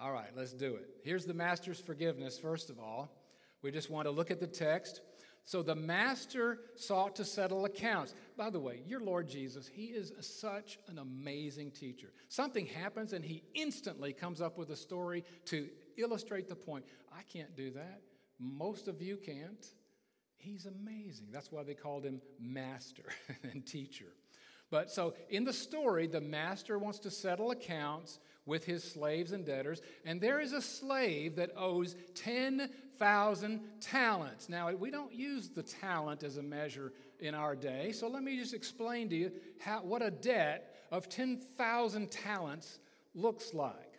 All 0.00 0.10
right, 0.10 0.30
let's 0.36 0.52
do 0.52 0.74
it. 0.74 0.88
Here's 1.04 1.26
the 1.26 1.34
master's 1.34 1.78
forgiveness, 1.78 2.40
first 2.40 2.70
of 2.70 2.80
all. 2.80 3.22
We 3.62 3.70
just 3.70 3.88
want 3.88 4.06
to 4.06 4.10
look 4.10 4.32
at 4.32 4.40
the 4.40 4.48
text. 4.48 5.00
So 5.44 5.62
the 5.62 5.74
master 5.74 6.60
sought 6.76 7.16
to 7.16 7.24
settle 7.24 7.64
accounts. 7.64 8.14
By 8.36 8.50
the 8.50 8.60
way, 8.60 8.82
your 8.86 9.00
Lord 9.00 9.28
Jesus, 9.28 9.66
he 9.66 9.86
is 9.86 10.12
such 10.20 10.78
an 10.88 10.98
amazing 10.98 11.72
teacher. 11.72 12.12
Something 12.28 12.66
happens 12.66 13.12
and 13.12 13.24
he 13.24 13.42
instantly 13.54 14.12
comes 14.12 14.40
up 14.40 14.56
with 14.56 14.70
a 14.70 14.76
story 14.76 15.24
to 15.46 15.68
illustrate 15.96 16.48
the 16.48 16.54
point. 16.54 16.84
I 17.12 17.22
can't 17.22 17.56
do 17.56 17.70
that. 17.72 18.02
Most 18.38 18.88
of 18.88 19.02
you 19.02 19.16
can't. 19.16 19.66
He's 20.36 20.66
amazing. 20.66 21.28
That's 21.32 21.52
why 21.52 21.62
they 21.64 21.74
called 21.74 22.04
him 22.04 22.20
master 22.40 23.04
and 23.42 23.64
teacher. 23.66 24.12
But 24.70 24.90
so 24.90 25.14
in 25.28 25.44
the 25.44 25.52
story, 25.52 26.06
the 26.06 26.20
master 26.20 26.78
wants 26.78 26.98
to 27.00 27.10
settle 27.10 27.50
accounts 27.50 28.18
with 28.46 28.64
his 28.64 28.82
slaves 28.82 29.32
and 29.32 29.44
debtors, 29.44 29.82
and 30.04 30.20
there 30.20 30.40
is 30.40 30.52
a 30.52 30.62
slave 30.62 31.36
that 31.36 31.52
owes 31.56 31.94
10,000 32.98 33.60
talents. 33.80 34.48
Now, 34.48 34.70
we 34.72 34.90
don't 34.90 35.12
use 35.12 35.48
the 35.48 35.62
talent 35.62 36.22
as 36.22 36.36
a 36.36 36.42
measure 36.42 36.92
in 37.20 37.34
our 37.34 37.54
day, 37.54 37.92
so 37.92 38.08
let 38.08 38.22
me 38.22 38.36
just 38.36 38.54
explain 38.54 39.08
to 39.10 39.16
you 39.16 39.32
how, 39.60 39.80
what 39.82 40.02
a 40.02 40.10
debt 40.10 40.74
of 40.90 41.08
10,000 41.08 42.10
talents 42.10 42.78
looks 43.14 43.54
like. 43.54 43.98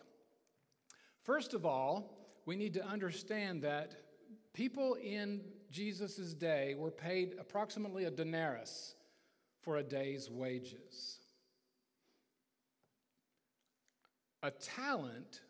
First 1.24 1.54
of 1.54 1.66
all, 1.66 2.18
we 2.46 2.56
need 2.56 2.74
to 2.74 2.86
understand 2.86 3.62
that 3.64 3.96
people 4.54 4.96
in 4.96 5.42
Jesus' 5.72 6.34
day 6.34 6.76
were 6.78 6.92
paid 6.92 7.36
approximately 7.40 8.06
a 8.06 8.12
denarius 8.12 8.96
for 9.62 9.78
a 9.78 9.84
day's 9.84 10.30
wages. 10.30 11.20
A 14.44 14.52
talent 14.52 15.42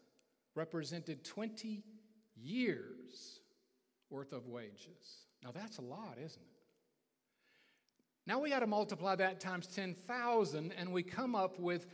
represented 0.56 1.26
20 1.26 1.84
years 2.44 3.40
worth 4.10 4.34
of 4.34 4.48
wages. 4.48 5.28
Now 5.44 5.52
that's 5.52 5.78
a 5.78 5.82
lot, 5.82 6.18
isn't 6.18 6.42
it? 6.42 6.54
Now 8.26 8.40
we 8.40 8.50
got 8.50 8.60
to 8.60 8.68
multiply 8.68 9.16
that 9.16 9.40
times 9.40 9.68
10,000 9.68 10.74
and 10.78 10.94
we 10.94 11.04
come 11.04 11.36
up 11.36 11.60
with 11.60 11.88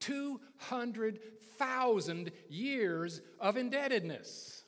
200,000 0.00 2.32
years 2.48 3.20
of 3.38 3.56
indebtedness. 3.56 4.64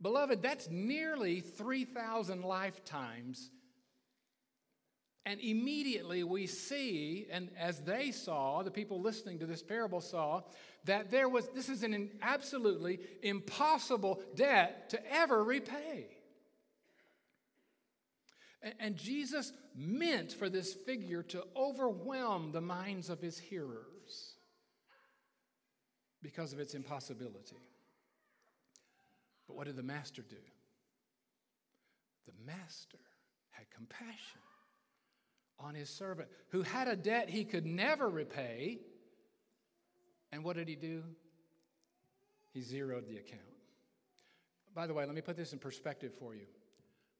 Beloved, 0.00 0.40
that's 0.42 0.68
nearly 0.68 1.40
3,000 1.40 2.42
lifetimes 2.42 3.50
and 5.24 5.40
immediately 5.40 6.24
we 6.24 6.46
see, 6.46 7.28
and 7.30 7.50
as 7.58 7.80
they 7.80 8.10
saw, 8.10 8.62
the 8.62 8.70
people 8.70 9.00
listening 9.00 9.38
to 9.38 9.46
this 9.46 9.62
parable 9.62 10.00
saw, 10.00 10.42
that 10.84 11.10
there 11.12 11.28
was, 11.28 11.48
this 11.54 11.68
is 11.68 11.84
an 11.84 12.10
absolutely 12.22 12.98
impossible 13.22 14.20
debt 14.34 14.90
to 14.90 15.12
ever 15.12 15.44
repay. 15.44 16.06
And 18.80 18.96
Jesus 18.96 19.52
meant 19.76 20.32
for 20.32 20.48
this 20.48 20.74
figure 20.74 21.22
to 21.24 21.44
overwhelm 21.56 22.52
the 22.52 22.60
minds 22.60 23.08
of 23.08 23.20
his 23.20 23.38
hearers 23.38 24.34
because 26.20 26.52
of 26.52 26.60
its 26.60 26.74
impossibility. 26.74 27.56
But 29.46 29.56
what 29.56 29.66
did 29.66 29.76
the 29.76 29.82
master 29.82 30.22
do? 30.22 30.36
The 32.26 32.32
master 32.46 32.98
had 33.50 33.66
compassion 33.70 34.40
on 35.62 35.74
his 35.74 35.88
servant 35.88 36.28
who 36.48 36.62
had 36.62 36.88
a 36.88 36.96
debt 36.96 37.28
he 37.28 37.44
could 37.44 37.66
never 37.66 38.08
repay. 38.08 38.80
And 40.30 40.44
what 40.44 40.56
did 40.56 40.68
he 40.68 40.76
do? 40.76 41.02
He 42.52 42.62
zeroed 42.62 43.06
the 43.06 43.16
account. 43.16 43.40
By 44.74 44.86
the 44.86 44.94
way, 44.94 45.04
let 45.04 45.14
me 45.14 45.20
put 45.20 45.36
this 45.36 45.52
in 45.52 45.58
perspective 45.58 46.12
for 46.18 46.34
you. 46.34 46.46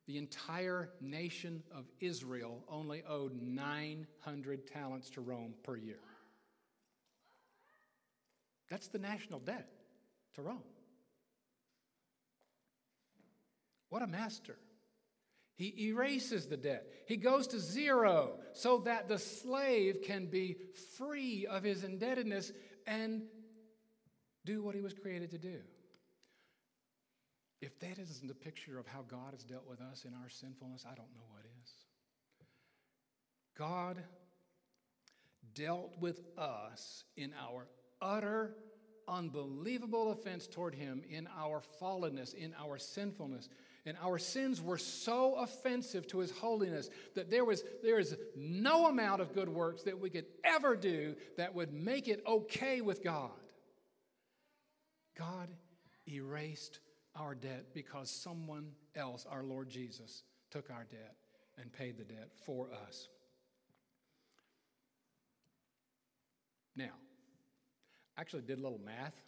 The 0.06 0.18
entire 0.18 0.90
nation 1.00 1.62
of 1.74 1.84
Israel 2.00 2.64
only 2.68 3.02
owed 3.08 3.40
900 3.40 4.66
talents 4.66 5.10
to 5.10 5.20
Rome 5.20 5.54
per 5.62 5.76
year. 5.76 6.00
That's 8.68 8.88
the 8.88 8.98
national 8.98 9.38
debt 9.40 9.68
to 10.34 10.42
Rome. 10.42 10.62
What 13.90 14.02
a 14.02 14.06
master. 14.06 14.56
He 15.56 15.88
erases 15.88 16.46
the 16.46 16.56
debt. 16.56 16.86
He 17.06 17.16
goes 17.16 17.46
to 17.48 17.60
zero 17.60 18.38
so 18.54 18.78
that 18.78 19.08
the 19.08 19.18
slave 19.18 20.02
can 20.02 20.26
be 20.26 20.56
free 20.96 21.46
of 21.46 21.62
his 21.62 21.84
indebtedness 21.84 22.52
and 22.86 23.22
do 24.44 24.62
what 24.62 24.74
he 24.74 24.80
was 24.80 24.94
created 24.94 25.30
to 25.30 25.38
do. 25.38 25.58
If 27.60 27.78
that 27.78 27.98
isn't 27.98 28.30
a 28.30 28.34
picture 28.34 28.78
of 28.78 28.86
how 28.88 29.02
God 29.02 29.32
has 29.32 29.44
dealt 29.44 29.68
with 29.68 29.80
us 29.80 30.04
in 30.04 30.14
our 30.14 30.28
sinfulness, 30.28 30.84
I 30.84 30.94
don't 30.94 31.14
know 31.14 31.26
what 31.30 31.44
is. 31.62 31.70
God 33.56 34.02
dealt 35.54 35.92
with 36.00 36.20
us 36.36 37.04
in 37.16 37.32
our 37.40 37.68
utter, 38.00 38.56
unbelievable 39.06 40.10
offense 40.10 40.48
toward 40.48 40.74
Him, 40.74 41.02
in 41.08 41.28
our 41.38 41.62
fallenness, 41.80 42.34
in 42.34 42.52
our 42.60 42.78
sinfulness. 42.78 43.48
And 43.84 43.96
our 44.02 44.18
sins 44.18 44.62
were 44.62 44.78
so 44.78 45.34
offensive 45.34 46.06
to 46.08 46.18
His 46.18 46.30
holiness 46.30 46.88
that 47.14 47.30
there 47.30 47.44
was 47.44 47.64
there 47.82 47.98
is 47.98 48.16
no 48.36 48.86
amount 48.86 49.20
of 49.20 49.34
good 49.34 49.48
works 49.48 49.82
that 49.82 49.98
we 49.98 50.08
could 50.08 50.26
ever 50.44 50.76
do 50.76 51.16
that 51.36 51.54
would 51.54 51.72
make 51.72 52.06
it 52.06 52.22
okay 52.26 52.80
with 52.80 53.02
God. 53.02 53.30
God 55.18 55.48
erased 56.08 56.78
our 57.16 57.34
debt 57.34 57.66
because 57.74 58.10
someone 58.10 58.72
else, 58.94 59.26
our 59.28 59.42
Lord 59.42 59.68
Jesus, 59.68 60.22
took 60.50 60.70
our 60.70 60.84
debt 60.90 61.16
and 61.58 61.72
paid 61.72 61.98
the 61.98 62.04
debt 62.04 62.30
for 62.46 62.68
us. 62.86 63.08
Now, 66.76 66.92
I 68.16 68.20
actually 68.20 68.42
did 68.42 68.58
a 68.58 68.62
little 68.62 68.80
math 68.82 69.20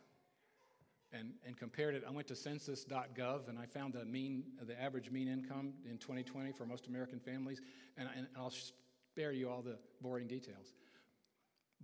and, 1.16 1.32
and 1.46 1.56
compared 1.56 1.94
it. 1.94 2.04
I 2.06 2.10
went 2.10 2.26
to 2.28 2.36
census.gov 2.36 3.48
and 3.48 3.58
I 3.58 3.66
found 3.66 3.94
the 3.94 4.04
mean, 4.04 4.44
the 4.60 4.80
average 4.80 5.10
mean 5.10 5.28
income 5.28 5.72
in 5.88 5.98
2020 5.98 6.52
for 6.52 6.66
most 6.66 6.86
American 6.86 7.20
families, 7.20 7.60
and, 7.96 8.08
and 8.16 8.26
I'll 8.36 8.50
spare 8.50 9.32
you 9.32 9.48
all 9.48 9.62
the 9.62 9.78
boring 10.00 10.26
details. 10.26 10.74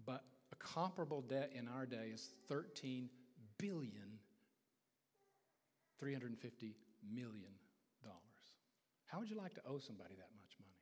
But 0.04 0.24
a 0.52 0.56
comparable 0.56 1.22
debt 1.22 1.52
in 1.54 1.68
our 1.68 1.86
day 1.86 2.10
is 2.12 2.30
13 2.48 3.08
billion 3.58 4.18
350 6.00 6.74
million 7.12 7.52
dollars. 8.02 8.16
How 9.06 9.18
would 9.18 9.28
you 9.28 9.36
like 9.36 9.54
to 9.54 9.60
owe 9.66 9.78
somebody 9.78 10.14
that 10.16 10.30
much 10.38 10.56
money? 10.58 10.72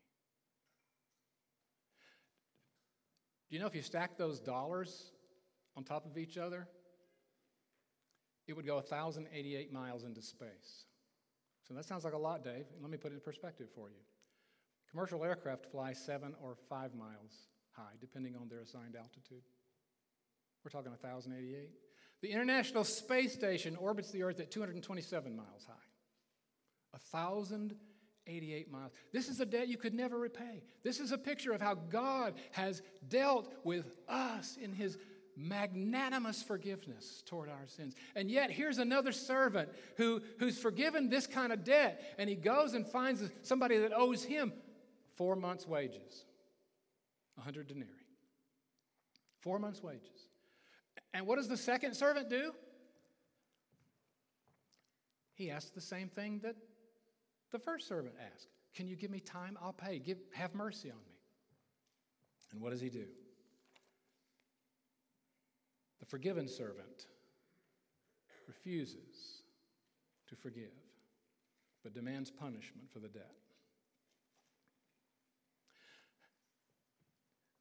Do 3.50 3.56
you 3.56 3.60
know 3.60 3.66
if 3.66 3.74
you 3.74 3.82
stack 3.82 4.16
those 4.16 4.38
dollars 4.38 5.10
on 5.76 5.82
top 5.82 6.06
of 6.06 6.16
each 6.16 6.38
other, 6.38 6.68
it 8.48 8.56
would 8.56 8.66
go 8.66 8.76
1,088 8.76 9.72
miles 9.72 10.04
into 10.04 10.22
space. 10.22 10.86
So 11.68 11.74
that 11.74 11.84
sounds 11.84 12.02
like 12.04 12.14
a 12.14 12.18
lot, 12.18 12.42
Dave. 12.42 12.64
Let 12.80 12.90
me 12.90 12.96
put 12.96 13.12
it 13.12 13.16
in 13.16 13.20
perspective 13.20 13.68
for 13.74 13.90
you. 13.90 14.00
Commercial 14.90 15.22
aircraft 15.22 15.66
fly 15.66 15.92
seven 15.92 16.34
or 16.42 16.56
five 16.68 16.94
miles 16.94 17.48
high, 17.72 17.92
depending 18.00 18.34
on 18.34 18.48
their 18.48 18.60
assigned 18.60 18.96
altitude. 18.96 19.42
We're 20.64 20.70
talking 20.70 20.90
1,088. 20.90 21.70
The 22.22 22.30
International 22.30 22.84
Space 22.84 23.34
Station 23.34 23.76
orbits 23.76 24.10
the 24.10 24.22
Earth 24.22 24.40
at 24.40 24.50
227 24.50 25.36
miles 25.36 25.66
high. 25.66 25.74
1,088 27.12 28.72
miles. 28.72 28.92
This 29.12 29.28
is 29.28 29.40
a 29.40 29.46
debt 29.46 29.68
you 29.68 29.76
could 29.76 29.94
never 29.94 30.18
repay. 30.18 30.62
This 30.82 31.00
is 31.00 31.12
a 31.12 31.18
picture 31.18 31.52
of 31.52 31.60
how 31.60 31.74
God 31.74 32.34
has 32.52 32.82
dealt 33.08 33.52
with 33.62 33.94
us 34.08 34.56
in 34.60 34.72
his 34.72 34.96
magnanimous 35.38 36.42
forgiveness 36.42 37.22
toward 37.24 37.48
our 37.48 37.66
sins. 37.66 37.94
And 38.16 38.30
yet, 38.30 38.50
here's 38.50 38.78
another 38.78 39.12
servant 39.12 39.68
who, 39.96 40.20
who's 40.38 40.58
forgiven 40.58 41.08
this 41.08 41.26
kind 41.26 41.52
of 41.52 41.64
debt, 41.64 42.02
and 42.18 42.28
he 42.28 42.34
goes 42.34 42.74
and 42.74 42.86
finds 42.86 43.22
somebody 43.42 43.78
that 43.78 43.92
owes 43.94 44.24
him 44.24 44.52
four 45.16 45.36
months' 45.36 45.66
wages 45.66 46.24
100 47.36 47.68
denarii. 47.68 47.92
Four 49.40 49.60
months' 49.60 49.82
wages. 49.82 50.28
And 51.14 51.26
what 51.26 51.36
does 51.36 51.48
the 51.48 51.56
second 51.56 51.94
servant 51.94 52.28
do? 52.28 52.52
He 55.34 55.52
asks 55.52 55.70
the 55.70 55.80
same 55.80 56.08
thing 56.08 56.40
that 56.42 56.56
the 57.52 57.60
first 57.60 57.86
servant 57.86 58.16
asked 58.34 58.48
Can 58.74 58.88
you 58.88 58.96
give 58.96 59.10
me 59.10 59.20
time? 59.20 59.56
I'll 59.62 59.72
pay. 59.72 60.00
Give, 60.00 60.18
have 60.32 60.54
mercy 60.54 60.90
on 60.90 60.98
me. 60.98 61.14
And 62.50 62.60
what 62.60 62.70
does 62.70 62.80
he 62.80 62.90
do? 62.90 63.06
Forgiven 66.08 66.48
servant 66.48 67.06
refuses 68.46 69.42
to 70.26 70.34
forgive, 70.34 70.72
but 71.82 71.92
demands 71.94 72.30
punishment 72.30 72.90
for 72.90 72.98
the 72.98 73.08
debt. 73.08 73.34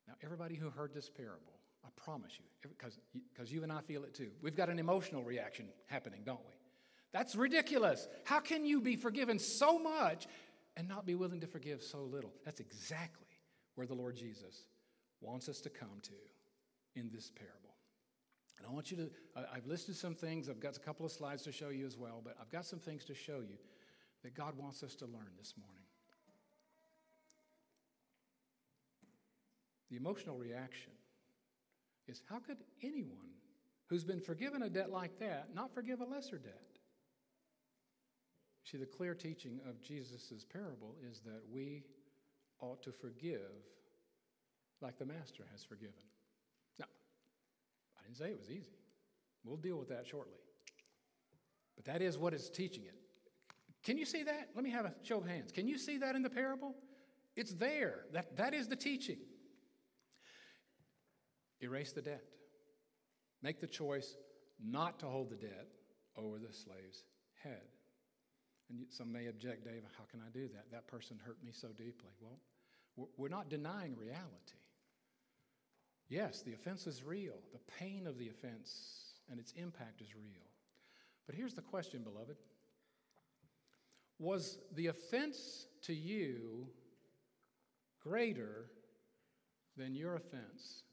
Now, 0.08 0.14
everybody 0.24 0.56
who 0.56 0.70
heard 0.70 0.94
this 0.94 1.10
parable, 1.10 1.60
I 1.86 1.90
promise 1.98 2.40
you, 2.40 2.70
because 2.72 3.52
you 3.52 3.64
and 3.64 3.72
I 3.72 3.82
feel 3.82 4.04
it 4.06 4.14
too, 4.14 4.32
we've 4.42 4.56
got 4.56 4.70
an 4.70 4.80
emotional 4.80 5.24
reaction 5.24 5.68
happening, 5.88 6.22
don't 6.26 6.40
we? 6.48 6.54
That's 7.12 7.36
ridiculous. 7.36 8.08
How 8.24 8.40
can 8.40 8.66
you 8.66 8.80
be 8.80 8.96
forgiven 8.96 9.40
so 9.40 9.78
much 9.78 10.28
and 10.78 10.88
not 10.88 11.06
be 11.06 11.16
willing 11.16 11.42
to 11.42 11.48
forgive 11.48 11.82
so 11.82 12.04
little? 12.04 12.32
That's 12.46 12.62
exactly 12.62 13.28
where 13.76 13.88
the 13.88 13.94
Lord 13.94 14.16
Jesus 14.16 14.68
wants 15.20 15.50
us 15.50 15.60
to 15.62 15.70
come 15.70 16.00
to 16.04 17.00
in 17.00 17.10
this 17.14 17.30
parable. 17.30 17.67
And 18.58 18.68
I 18.68 18.72
want 18.72 18.92
you 18.92 18.98
to, 18.98 19.10
I've 19.54 19.68
listed 19.68 19.96
some 19.96 20.16
things, 20.16 20.50
I've 20.50 20.60
got 20.60 20.76
a 20.78 20.80
couple 20.80 21.06
of 21.06 21.12
slides 21.12 21.44
to 21.44 21.52
show 21.52 21.70
you 21.70 21.86
as 21.86 21.98
well, 21.98 22.22
but 22.24 22.36
I've 22.42 22.50
got 22.50 22.66
some 22.66 22.80
things 22.80 23.06
to 23.06 23.14
show 23.14 23.40
you 23.40 23.58
that 24.24 24.36
God 24.36 24.58
wants 24.58 24.84
us 24.84 24.96
to 24.96 25.06
learn 25.06 25.32
this 25.38 25.54
morning. 25.58 25.84
The 29.90 29.96
emotional 29.96 30.38
reaction 30.38 30.92
is 32.08 32.22
how 32.30 32.40
could 32.40 32.58
anyone 32.84 33.32
who's 33.88 34.04
been 34.04 34.20
forgiven 34.20 34.64
a 34.64 34.70
debt 34.70 34.92
like 34.92 35.20
that 35.20 35.50
not 35.54 35.74
forgive 35.74 36.02
a 36.02 36.06
lesser 36.06 36.38
debt? 36.38 36.62
See, 38.64 38.78
the 38.78 38.86
clear 38.86 39.14
teaching 39.14 39.62
of 39.70 39.82
Jesus' 39.82 40.46
parable 40.52 40.96
is 41.10 41.22
that 41.22 41.42
we 41.50 41.84
ought 42.60 42.84
to 42.84 42.92
forgive 42.92 43.64
like 44.82 44.98
the 44.98 45.06
Master 45.06 45.44
has 45.52 45.64
forgiven 45.64 45.94
didn't 48.08 48.18
say 48.18 48.32
it 48.32 48.38
was 48.38 48.50
easy. 48.50 48.72
We'll 49.44 49.58
deal 49.58 49.78
with 49.78 49.90
that 49.90 50.08
shortly. 50.08 50.40
But 51.76 51.86
that 51.86 52.02
is 52.02 52.18
what 52.18 52.34
is 52.34 52.50
teaching 52.50 52.84
it. 52.84 52.96
Can 53.84 53.98
you 53.98 54.06
see 54.06 54.24
that? 54.24 54.50
Let 54.56 54.64
me 54.64 54.72
have 54.72 54.86
a 54.86 54.94
show 55.04 55.18
of 55.18 55.28
hands. 55.28 55.52
Can 55.52 55.68
you 55.68 55.78
see 55.78 55.98
that 56.00 56.16
in 56.16 56.22
the 56.22 56.30
parable? 56.30 56.76
It's 57.36 57.54
there. 57.54 58.06
That, 58.14 58.36
that 58.38 58.54
is 58.54 58.68
the 58.68 58.76
teaching. 58.76 59.20
Erase 61.62 61.92
the 61.94 62.02
debt. 62.02 62.24
Make 63.42 63.62
the 63.62 63.68
choice 63.68 64.16
not 64.64 65.00
to 65.00 65.06
hold 65.06 65.30
the 65.30 65.36
debt 65.36 65.68
over 66.18 66.38
the 66.40 66.52
slave's 66.52 67.04
head. 67.44 67.62
And 68.70 68.86
some 68.90 69.12
may 69.12 69.28
object, 69.28 69.64
Dave, 69.64 69.84
how 69.98 70.04
can 70.10 70.20
I 70.20 70.30
do 70.34 70.48
that? 70.50 70.72
That 70.72 70.88
person 70.88 71.20
hurt 71.24 71.38
me 71.44 71.52
so 71.54 71.70
deeply. 71.70 72.10
Well, 72.20 73.10
we're 73.16 73.30
not 73.30 73.50
denying 73.50 73.96
reality. 73.96 74.58
Yes, 76.10 76.42
the 76.42 76.54
offense 76.54 76.88
is 76.88 77.04
real. 77.04 77.36
The 77.52 77.72
pain 77.80 78.08
of 78.08 78.18
the 78.18 78.30
offense 78.30 79.16
and 79.30 79.40
its 79.40 79.54
impact 79.58 80.02
is 80.02 80.16
real. 80.16 80.48
But 81.26 81.36
here's 81.36 81.54
the 81.54 81.62
question, 81.62 82.04
beloved 82.04 82.38
Was 84.20 84.58
the 84.74 84.88
offense 84.88 85.68
to 85.84 85.94
you 85.94 86.68
greater 88.02 88.70
than 89.76 89.96
your 89.96 90.16
offense 90.16 90.84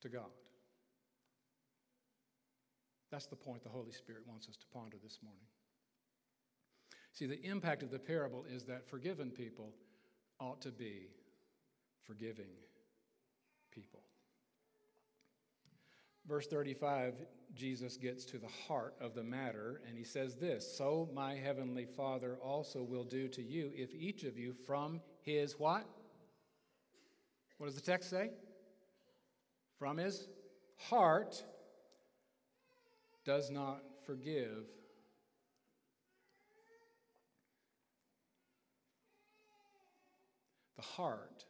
to 0.00 0.08
God? 0.08 0.30
That's 3.10 3.26
the 3.26 3.36
point 3.36 3.62
the 3.62 3.68
Holy 3.68 3.92
Spirit 3.92 4.22
wants 4.26 4.48
us 4.48 4.56
to 4.56 4.66
ponder 4.72 4.96
this 5.02 5.18
morning. 5.22 5.46
See, 7.12 7.26
the 7.26 7.40
impact 7.42 7.82
of 7.82 7.90
the 7.90 7.98
parable 7.98 8.44
is 8.50 8.64
that 8.64 8.88
forgiven 8.88 9.30
people 9.30 9.72
ought 10.40 10.60
to 10.62 10.70
be 10.70 11.08
forgiving 12.02 12.50
people. 13.76 14.00
Verse 16.26 16.46
35, 16.48 17.14
Jesus 17.54 17.96
gets 17.96 18.24
to 18.24 18.38
the 18.38 18.48
heart 18.66 18.94
of 19.00 19.14
the 19.14 19.22
matter, 19.22 19.80
and 19.86 19.96
he 19.96 20.02
says 20.02 20.34
this 20.34 20.76
So 20.76 21.08
my 21.14 21.34
heavenly 21.34 21.84
Father 21.84 22.38
also 22.42 22.82
will 22.82 23.04
do 23.04 23.28
to 23.28 23.42
you 23.42 23.70
if 23.74 23.94
each 23.94 24.24
of 24.24 24.36
you 24.36 24.54
from 24.66 25.00
his 25.22 25.58
what? 25.58 25.86
What 27.58 27.66
does 27.66 27.76
the 27.76 27.80
text 27.80 28.10
say? 28.10 28.30
From 29.78 29.98
his 29.98 30.26
heart 30.76 31.44
does 33.24 33.50
not 33.50 33.82
forgive 34.04 34.64
The 40.76 40.82
heart 40.82 41.44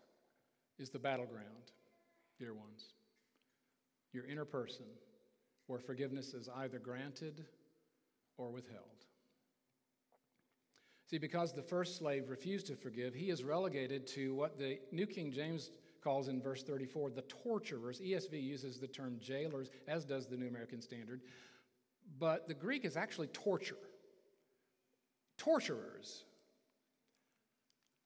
is 0.79 0.91
the 0.91 0.99
battleground, 0.99 1.73
dear 2.39 2.55
ones 2.55 2.93
your 4.17 4.27
inner 4.27 4.47
person, 4.47 4.87
where 5.67 5.79
forgiveness 5.79 6.33
is 6.33 6.49
either 6.57 6.79
granted 6.79 7.45
or 8.39 8.51
withheld. 8.51 9.05
See, 11.09 11.19
because 11.19 11.53
the 11.53 11.63
first 11.63 11.99
slave 11.99 12.31
refused 12.31 12.67
to 12.69 12.77
forgive, 12.77 13.15
he 13.15 13.31
is 13.31 13.45
relegated 13.45 14.07
to 14.09 14.35
what 14.35 14.59
the 14.59 14.81
New 14.91 15.07
King 15.07 15.31
James 15.31 15.71
calls 16.03 16.29
in 16.29 16.41
verse 16.41 16.63
34 16.63 17.11
the 17.11 17.23
torturers. 17.23 18.01
ESV 18.01 18.43
uses 18.43 18.81
the 18.81 18.89
term 18.89 19.19
jailers, 19.21 19.71
as 19.87 20.05
does 20.05 20.27
the 20.27 20.37
New 20.37 20.49
American 20.49 20.81
Standard. 20.81 21.21
But 22.19 22.49
the 22.49 22.55
Greek 22.55 22.85
is 22.85 22.97
actually 22.97 23.29
torture. 23.29 23.77
Torturers. 25.37 26.25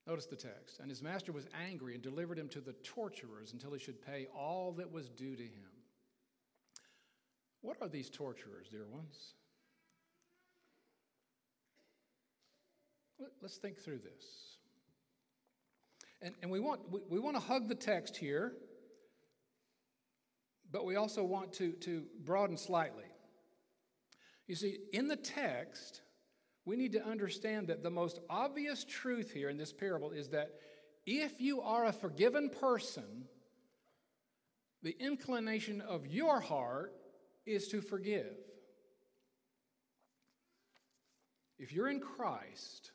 Notice 0.07 0.27
the 0.27 0.37
text. 0.37 0.81
And 0.81 0.89
his 0.89 1.03
master 1.03 1.33
was 1.33 1.47
angry 1.69 1.95
and 1.95 2.03
delivered 2.03 2.39
him 2.39 2.49
to 2.49 2.61
the 2.61 2.73
torturers 2.85 3.53
until 3.53 3.73
he 3.73 3.79
should 3.79 4.05
pay 4.05 4.27
all 4.35 4.73
that 4.73 4.91
was 4.91 5.09
due 5.09 5.37
to 5.37 5.43
him. 5.43 5.71
What 7.61 7.77
are 7.81 7.89
these 7.89 8.09
torturers, 8.09 8.69
dear 8.71 8.87
ones? 8.87 9.35
Let's 13.43 13.59
think 13.59 13.79
through 13.79 13.99
this. 13.99 14.57
And, 16.23 16.35
and 16.43 16.51
we, 16.51 16.61
want, 16.61 16.91
we, 16.91 17.01
we 17.09 17.19
want 17.19 17.37
to 17.37 17.41
hug 17.43 17.69
the 17.69 17.75
text 17.75 18.17
here, 18.17 18.53
but 20.71 20.85
we 20.87 20.97
also 20.97 21.25
want 21.25 21.53
to, 21.55 21.73
to 21.73 22.05
broaden 22.25 22.57
slightly. 22.57 23.05
You 24.47 24.55
see, 24.57 24.79
in 24.93 25.09
the 25.09 25.17
text, 25.17 26.03
we 26.71 26.77
need 26.77 26.93
to 26.93 27.05
understand 27.05 27.67
that 27.67 27.83
the 27.83 27.91
most 27.91 28.21
obvious 28.31 28.85
truth 28.85 29.33
here 29.33 29.49
in 29.49 29.57
this 29.57 29.73
parable 29.73 30.13
is 30.13 30.29
that 30.29 30.53
if 31.05 31.41
you 31.41 31.61
are 31.63 31.87
a 31.87 31.93
forgiven 31.93 32.49
person, 32.49 33.25
the 34.85 34.97
inclination 35.01 35.81
of 35.81 36.07
your 36.07 36.39
heart 36.39 36.93
is 37.45 37.67
to 37.67 37.81
forgive. 37.81 38.37
If 41.59 41.73
you're 41.73 41.89
in 41.89 41.99
Christ, 41.99 42.93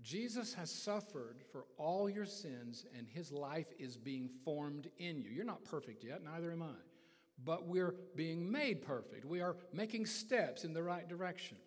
Jesus 0.00 0.54
has 0.54 0.70
suffered 0.70 1.40
for 1.52 1.66
all 1.76 2.08
your 2.08 2.24
sins, 2.24 2.86
and 2.96 3.06
his 3.06 3.30
life 3.30 3.68
is 3.78 3.98
being 3.98 4.30
formed 4.46 4.88
in 4.96 5.20
you. 5.20 5.28
You're 5.28 5.44
not 5.44 5.62
perfect 5.62 6.04
yet, 6.04 6.24
neither 6.24 6.52
am 6.52 6.62
I. 6.62 6.80
But 7.44 7.66
we're 7.66 7.96
being 8.16 8.50
made 8.50 8.80
perfect. 8.80 9.26
We 9.26 9.42
are 9.42 9.56
making 9.74 10.06
steps 10.06 10.64
in 10.64 10.72
the 10.72 10.82
right 10.82 11.06
direction. 11.06 11.58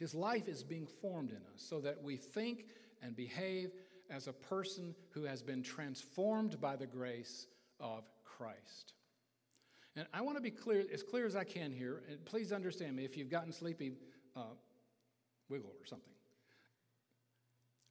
His 0.00 0.14
life 0.14 0.48
is 0.48 0.64
being 0.64 0.86
formed 0.86 1.30
in 1.30 1.36
us 1.36 1.62
so 1.68 1.78
that 1.80 2.02
we 2.02 2.16
think 2.16 2.64
and 3.02 3.14
behave 3.14 3.70
as 4.08 4.26
a 4.26 4.32
person 4.32 4.94
who 5.10 5.24
has 5.24 5.42
been 5.42 5.62
transformed 5.62 6.58
by 6.58 6.74
the 6.74 6.86
grace 6.86 7.46
of 7.78 8.08
Christ. 8.24 8.94
And 9.94 10.06
I 10.14 10.22
want 10.22 10.38
to 10.38 10.42
be 10.42 10.50
clear, 10.50 10.84
as 10.90 11.02
clear 11.02 11.26
as 11.26 11.36
I 11.36 11.44
can 11.44 11.70
here, 11.70 12.02
and 12.08 12.24
please 12.24 12.50
understand 12.50 12.96
me 12.96 13.04
if 13.04 13.14
you've 13.14 13.28
gotten 13.28 13.52
sleepy, 13.52 13.92
uh, 14.34 14.54
wiggle 15.50 15.74
or 15.78 15.84
something. 15.84 16.14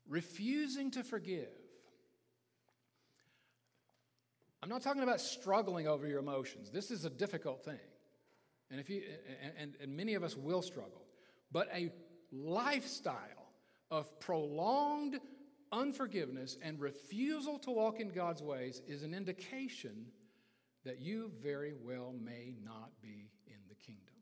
Refusing 0.07 0.89
to 0.91 1.03
forgive. 1.03 1.49
I'm 4.63 4.69
not 4.69 4.81
talking 4.81 5.03
about 5.03 5.21
struggling 5.21 5.87
over 5.87 6.07
your 6.07 6.19
emotions. 6.19 6.71
This 6.71 6.89
is 6.89 7.05
a 7.05 7.09
difficult 7.11 7.63
thing. 7.63 7.79
And, 8.71 8.79
if 8.79 8.89
you, 8.89 9.03
and, 9.59 9.75
and 9.79 9.95
many 9.95 10.15
of 10.15 10.23
us 10.23 10.35
will 10.35 10.63
struggle. 10.63 11.03
But 11.51 11.69
a 11.73 11.91
lifestyle 12.31 13.53
of 13.91 14.19
prolonged 14.19 15.19
unforgiveness 15.71 16.57
and 16.61 16.79
refusal 16.79 17.59
to 17.59 17.71
walk 17.71 17.99
in 17.99 18.09
God's 18.09 18.41
ways 18.41 18.81
is 18.87 19.03
an 19.03 19.13
indication 19.13 20.05
that 20.85 21.01
you 21.01 21.31
very 21.41 21.73
well 21.83 22.13
may 22.23 22.55
not 22.63 22.91
be 23.01 23.31
in 23.47 23.59
the 23.67 23.75
kingdom. 23.75 24.15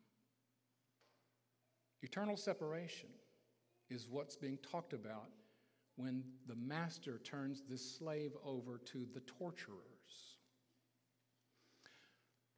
Eternal 2.02 2.38
separation 2.38 3.10
is 3.90 4.08
what's 4.10 4.36
being 4.36 4.58
talked 4.72 4.94
about 4.94 5.30
when 5.96 6.24
the 6.48 6.56
master 6.56 7.20
turns 7.20 7.64
this 7.70 7.98
slave 7.98 8.32
over 8.46 8.78
to 8.86 9.08
the 9.14 9.22
torturers. 9.22 9.82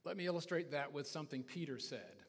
Let 0.04 0.18
me 0.18 0.26
illustrate 0.26 0.72
that 0.72 0.92
with 0.92 1.08
something 1.08 1.44
Peter 1.44 1.80
said. 1.80 2.24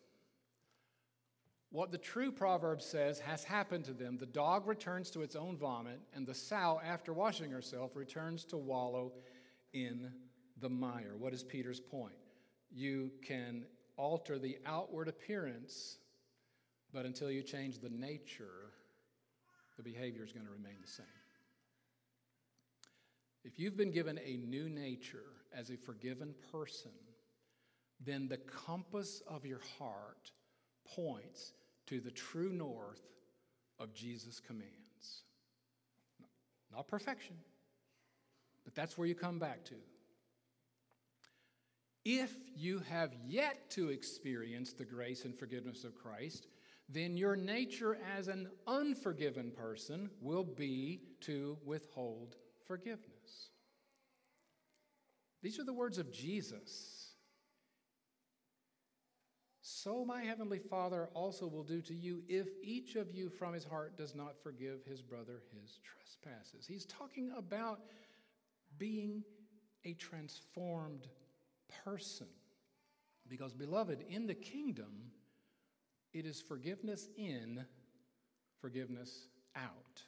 What 1.73 1.93
the 1.93 1.99
true 1.99 2.33
proverb 2.33 2.83
says 2.83 3.21
has 3.21 3.45
happened 3.45 3.85
to 3.85 3.93
them. 3.93 4.19
The 4.19 4.27
dog 4.27 4.67
returns 4.67 5.09
to 5.13 5.23
its 5.23 5.37
own 5.37 5.57
vomit, 5.57 6.01
and 6.13 6.27
the 6.27 6.35
sow, 6.35 6.81
after 6.85 7.13
washing 7.13 7.51
herself, 7.51 7.95
returns 7.95 8.45
to 8.47 8.57
wallow 8.57 9.13
in 9.73 10.11
the 10.61 10.69
mire. 10.69 11.15
What 11.17 11.33
is 11.33 11.45
Peter's 11.45 11.79
point? 11.79 12.15
You 12.73 13.13
can 13.23 13.67
alter 13.97 14.37
the 14.37 14.59
outward 14.67 15.07
appearance, 15.07 15.99
but 16.93 17.07
until 17.07 17.31
you 17.31 17.43
change 17.43 17.79
the 17.79 17.89
nature, 17.89 18.73
the 19.77 19.85
behavior 19.85 20.25
is 20.25 20.33
going 20.33 20.47
to 20.47 20.53
remain 20.53 20.77
the 20.81 20.91
same. 20.91 21.07
If 23.45 23.61
you've 23.61 23.77
been 23.77 23.93
given 23.93 24.19
a 24.19 24.37
new 24.39 24.69
nature 24.69 25.25
as 25.57 25.71
a 25.71 25.77
forgiven 25.77 26.35
person, 26.51 26.91
then 28.05 28.27
the 28.29 28.39
compass 28.39 29.23
of 29.29 29.47
your 29.47 29.61
heart 29.79 30.33
points 30.97 31.53
to 31.91 32.01
the 32.01 32.11
true 32.11 32.53
north 32.53 33.03
of 33.81 33.93
Jesus' 33.93 34.41
commands. 34.41 35.25
Not 36.73 36.87
perfection, 36.87 37.35
but 38.65 38.77
that's 38.77 38.97
where 38.97 39.09
you 39.09 39.17
come 39.17 39.41
back 39.41 39.65
to. 39.65 39.75
If 42.05 42.33
you 42.57 42.79
have 42.89 43.13
yet 43.27 43.71
to 43.71 43.89
experience 43.89 44.73
the 44.73 44.85
grace 44.85 45.25
and 45.25 45.37
forgiveness 45.37 45.83
of 45.83 45.97
Christ, 45.97 46.47
then 46.89 47.17
your 47.17 47.35
nature 47.35 47.99
as 48.17 48.29
an 48.29 48.49
unforgiven 48.69 49.51
person 49.51 50.11
will 50.21 50.45
be 50.45 51.01
to 51.23 51.59
withhold 51.65 52.37
forgiveness. 52.67 53.51
These 55.43 55.59
are 55.59 55.65
the 55.65 55.73
words 55.73 55.99
of 55.99 56.13
Jesus. 56.13 57.00
So 59.83 60.05
my 60.05 60.21
heavenly 60.21 60.59
Father 60.59 61.09
also 61.15 61.47
will 61.47 61.63
do 61.63 61.81
to 61.81 61.95
you 61.95 62.23
if 62.29 62.49
each 62.63 62.97
of 62.97 63.15
you 63.15 63.31
from 63.31 63.55
his 63.55 63.65
heart 63.65 63.97
does 63.97 64.15
not 64.15 64.35
forgive 64.43 64.85
his 64.85 65.01
brother 65.01 65.41
his 65.59 65.79
trespasses. 65.83 66.67
He's 66.67 66.85
talking 66.85 67.33
about 67.35 67.81
being 68.77 69.25
a 69.87 69.95
transformed 69.95 71.09
person. 71.83 72.27
Because, 73.27 73.55
beloved, 73.55 74.05
in 74.11 74.27
the 74.27 74.35
kingdom, 74.35 75.13
it 76.13 76.27
is 76.27 76.43
forgiveness 76.43 77.09
in, 77.17 77.65
forgiveness 78.61 79.29
out. 79.57 80.03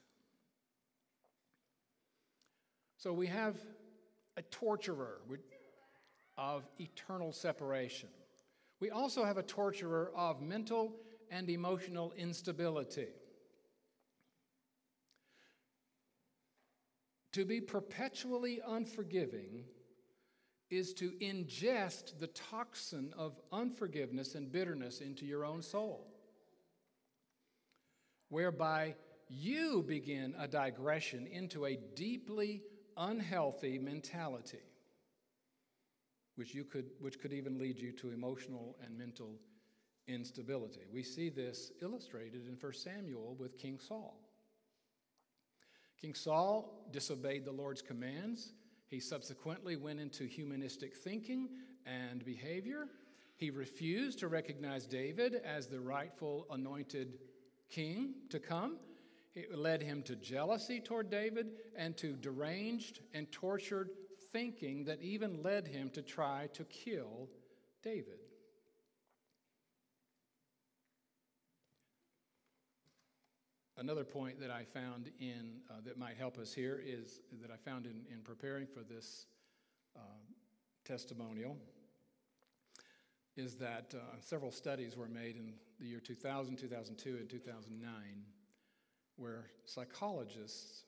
So 2.99 3.15
we 3.15 3.27
have 3.29 3.57
a 4.37 4.43
torturer 4.43 5.23
of 6.37 6.69
eternal 6.79 7.33
separation. 7.33 8.11
We 8.83 8.91
also 8.91 9.25
have 9.25 9.39
a 9.39 9.45
torturer 9.45 10.11
of 10.13 10.43
mental 10.43 10.97
and 11.31 11.49
emotional 11.49 12.13
instability. 12.17 13.07
To 17.35 17.45
be 17.45 17.61
perpetually 17.61 18.61
unforgiving 18.67 19.67
is 20.69 20.95
to 20.95 21.13
ingest 21.21 22.19
the 22.19 22.27
toxin 22.27 23.15
of 23.17 23.39
unforgiveness 23.53 24.35
and 24.35 24.51
bitterness 24.51 25.01
into 25.01 25.27
your 25.27 25.45
own 25.45 25.63
soul, 25.63 26.13
whereby 28.31 28.97
you 29.29 29.85
begin 29.87 30.35
a 30.37 30.49
digression 30.49 31.29
into 31.29 31.67
a 31.67 31.79
deeply 31.95 32.65
unhealthy 32.97 33.79
mentality, 33.79 34.72
which, 36.37 36.55
you 36.55 36.65
could, 36.65 36.91
which 37.01 37.21
could 37.21 37.33
even 37.33 37.59
lead 37.59 37.79
you 37.79 37.93
to 37.93 38.11
emotional 38.11 38.77
and 38.85 38.97
mental 38.97 39.39
instability. 40.09 40.83
We 40.93 41.03
see 41.03 41.29
this 41.29 41.73
illustrated 41.81 42.47
in 42.47 42.57
1 42.61 42.73
Samuel 42.73 43.37
with 43.39 43.59
King 43.59 43.79
Saul. 43.79 44.19
King 46.01 46.15
Saul 46.15 46.87
disobeyed 46.91 47.45
the 47.45 47.53
Lord's 47.53 47.83
commands 47.83 48.53
he 48.93 49.01
subsequently 49.01 49.75
went 49.75 50.01
into 50.01 50.27
humanistic 50.27 50.95
thinking 50.95 51.49
and 51.87 52.23
behavior. 52.27 52.89
He 53.39 53.49
refused 53.49 54.19
to 54.19 54.29
recognize 54.29 54.85
David 54.85 55.37
as 55.47 55.67
the 55.67 55.81
rightful 55.81 56.47
anointed 56.51 57.15
king 57.71 58.13
to 58.29 58.39
come. 58.39 58.77
It 59.35 59.57
led 59.57 59.81
him 59.81 60.03
to 60.03 60.17
jealousy 60.17 60.79
toward 60.79 61.09
David 61.09 61.53
and 61.75 61.97
to 61.97 62.13
deranged 62.17 63.01
and 63.15 63.33
tortured 63.33 63.89
thinking 64.33 64.85
that 64.85 65.01
even 65.03 65.43
led 65.43 65.67
him 65.67 65.91
to 65.91 66.03
try 66.03 66.49
to 66.55 66.65
kill 66.65 67.29
David. 67.83 68.19
Another 73.77 74.05
point 74.05 74.39
that 74.41 74.51
I 74.51 74.65
found 74.65 75.11
in 75.19 75.61
uh, 75.71 75.75
that 75.85 75.99
might 75.99 76.17
help 76.17 76.39
us 76.39 76.53
here 76.55 76.81
is 76.85 77.21
that 77.41 77.51
I 77.51 77.57
found 77.57 77.87
in, 77.87 78.03
in 78.13 78.21
preparing 78.23 78.67
for 78.67 78.81
this 78.81 79.27
uh, 79.97 80.01
testimonial 80.85 81.57
is 83.37 83.57
that 83.57 83.95
uh, 83.95 83.99
several 84.21 84.53
studies 84.53 84.97
were 84.97 85.09
made 85.09 85.37
in 85.37 85.55
the 85.81 85.87
year 85.87 86.01
2000, 86.01 86.57
2002, 86.57 87.17
and 87.17 87.29
2009 87.29 87.93
where 89.17 89.47
psychologists 89.65 90.85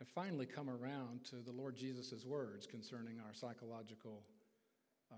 have 0.00 0.08
finally 0.08 0.46
come 0.46 0.68
around 0.68 1.24
to 1.26 1.36
the 1.36 1.52
Lord 1.52 1.76
Jesus' 1.76 2.24
words 2.26 2.66
concerning 2.66 3.20
our 3.20 3.32
psychological 3.32 4.22
uh, 5.12 5.14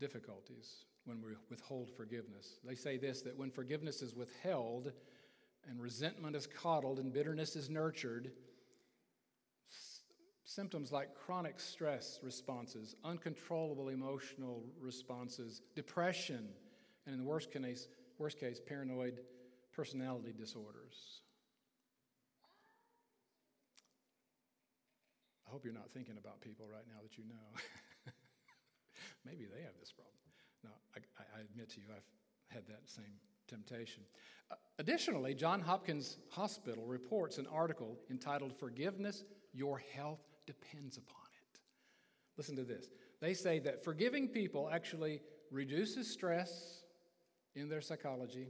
difficulties 0.00 0.86
when 1.04 1.20
we 1.20 1.32
withhold 1.50 1.90
forgiveness. 1.90 2.58
They 2.64 2.76
say 2.76 2.96
this 2.96 3.20
that 3.22 3.36
when 3.36 3.50
forgiveness 3.50 4.00
is 4.00 4.14
withheld, 4.14 4.92
and 5.68 5.80
resentment 5.80 6.36
is 6.36 6.46
coddled 6.46 6.98
and 6.98 7.12
bitterness 7.12 7.56
is 7.56 7.70
nurtured, 7.70 8.30
symptoms 10.44 10.92
like 10.92 11.14
chronic 11.14 11.58
stress 11.58 12.20
responses, 12.22 12.94
uncontrollable 13.04 13.88
emotional 13.88 14.62
responses, 14.80 15.62
depression, 15.74 16.48
and 17.06 17.14
in 17.14 17.20
the 17.20 17.26
worst 17.26 17.50
case, 17.50 17.88
worst 18.18 18.38
case 18.38 18.60
paranoid 18.64 19.20
personality 19.74 20.32
disorders. 20.36 21.22
Hope 25.54 25.64
you're 25.64 25.72
not 25.72 25.88
thinking 25.94 26.16
about 26.18 26.40
people 26.40 26.66
right 26.66 26.82
now 26.88 27.00
that 27.00 27.16
you 27.16 27.22
know. 27.28 27.46
Maybe 29.24 29.44
they 29.46 29.62
have 29.62 29.78
this 29.78 29.92
problem. 29.92 30.18
No, 30.64 30.70
I, 30.96 31.38
I 31.38 31.42
admit 31.42 31.70
to 31.74 31.80
you, 31.80 31.86
I've 31.94 32.02
had 32.52 32.66
that 32.66 32.90
same 32.90 33.20
temptation. 33.46 34.02
Uh, 34.50 34.56
additionally, 34.80 35.32
John 35.32 35.60
Hopkins 35.60 36.18
Hospital 36.30 36.84
reports 36.84 37.38
an 37.38 37.46
article 37.46 37.96
entitled 38.10 38.52
Forgiveness 38.58 39.22
Your 39.52 39.80
Health 39.94 40.18
Depends 40.44 40.96
Upon 40.96 41.22
It. 41.52 41.60
Listen 42.36 42.56
to 42.56 42.64
this. 42.64 42.88
They 43.20 43.32
say 43.32 43.60
that 43.60 43.84
forgiving 43.84 44.26
people 44.26 44.68
actually 44.72 45.20
reduces 45.52 46.10
stress 46.10 46.82
in 47.54 47.68
their 47.68 47.80
psychology, 47.80 48.48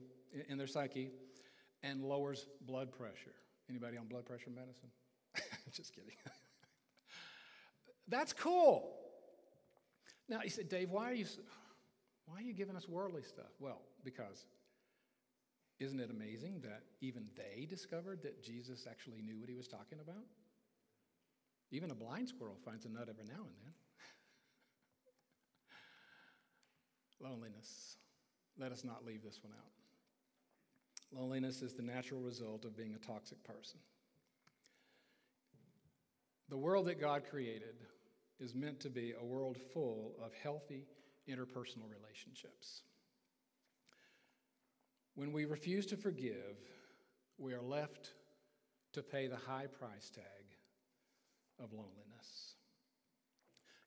in 0.48 0.56
their 0.56 0.66
psyche, 0.66 1.10
and 1.82 2.02
lowers 2.02 2.46
blood 2.62 2.92
pressure. 2.92 3.34
Anybody 3.68 3.98
on 3.98 4.06
blood 4.06 4.24
pressure 4.24 4.48
medicine? 4.48 4.88
Just 5.70 5.94
kidding. 5.94 6.14
That's 8.08 8.32
cool. 8.32 8.90
Now, 10.28 10.40
he 10.40 10.48
said, 10.48 10.68
Dave, 10.68 10.90
why 10.90 11.10
are 11.10 11.14
you, 11.14 11.26
why 12.26 12.38
are 12.38 12.42
you 12.42 12.52
giving 12.52 12.76
us 12.76 12.88
worldly 12.88 13.22
stuff? 13.22 13.52
Well, 13.58 13.82
because 14.04 14.46
isn't 15.80 16.00
it 16.00 16.10
amazing 16.10 16.60
that 16.62 16.82
even 17.00 17.26
they 17.36 17.66
discovered 17.66 18.22
that 18.22 18.42
Jesus 18.42 18.86
actually 18.88 19.22
knew 19.22 19.38
what 19.38 19.48
he 19.48 19.54
was 19.54 19.68
talking 19.68 19.98
about? 20.00 20.24
Even 21.70 21.90
a 21.90 21.94
blind 21.94 22.28
squirrel 22.28 22.56
finds 22.64 22.84
a 22.84 22.88
nut 22.88 23.08
every 23.08 23.24
now 23.24 23.42
and 23.42 23.56
then. 23.62 23.72
Loneliness. 27.30 27.96
Let 28.58 28.70
us 28.70 28.84
not 28.84 29.04
leave 29.04 29.22
this 29.22 29.40
one 29.42 29.52
out. 29.52 31.18
Loneliness 31.18 31.62
is 31.62 31.74
the 31.74 31.82
natural 31.82 32.20
result 32.20 32.64
of 32.64 32.76
being 32.76 32.94
a 32.94 33.06
toxic 33.06 33.42
person. 33.44 33.80
The 36.48 36.56
world 36.56 36.86
that 36.86 37.00
God 37.00 37.22
created 37.28 37.74
is 38.40 38.54
meant 38.54 38.80
to 38.80 38.90
be 38.90 39.12
a 39.18 39.24
world 39.24 39.58
full 39.72 40.14
of 40.24 40.32
healthy 40.34 40.86
interpersonal 41.28 41.88
relationships. 41.88 42.82
When 45.14 45.32
we 45.32 45.44
refuse 45.44 45.86
to 45.86 45.96
forgive, 45.96 46.58
we 47.38 47.52
are 47.52 47.62
left 47.62 48.14
to 48.92 49.02
pay 49.02 49.26
the 49.26 49.36
high 49.36 49.66
price 49.66 50.10
tag 50.10 50.24
of 51.62 51.72
loneliness. 51.72 52.54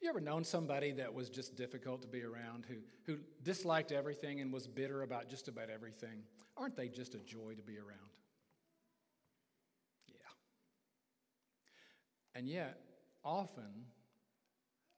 You 0.02 0.10
ever 0.10 0.22
known 0.22 0.44
somebody 0.44 0.92
that 0.92 1.14
was 1.14 1.30
just 1.30 1.56
difficult 1.56 2.02
to 2.04 2.08
be 2.08 2.24
around, 2.24 2.66
who, 2.68 2.76
who 3.06 3.18
disliked 3.44 3.92
everything 3.92 4.42
and 4.42 4.54
was 4.54 4.68
bitter 4.68 5.02
about 5.02 5.28
just 5.30 5.48
about 5.48 5.70
everything? 5.70 6.24
Aren't 6.56 6.76
they 6.76 6.88
just 6.88 7.16
a 7.16 7.20
joy 7.20 7.56
to 7.56 7.64
be 7.64 7.78
around? 7.78 8.12
Yeah. 10.08 10.16
And 12.36 12.48
yet, 12.48 12.78
often, 13.24 13.86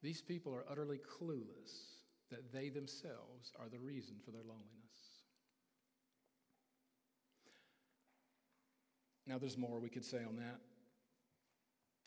these 0.02 0.22
people 0.22 0.54
are 0.54 0.66
utterly 0.70 0.98
clueless 0.98 2.00
that 2.32 2.54
they 2.54 2.70
themselves 2.70 3.52
are 3.60 3.70
the 3.70 3.80
reason 3.80 4.16
for 4.24 4.32
their 4.32 4.42
loneliness. 4.42 4.66
Now, 9.28 9.38
there's 9.38 9.58
more 9.58 9.80
we 9.80 9.90
could 9.90 10.06
say 10.06 10.20
on 10.28 10.38
that. 10.38 10.60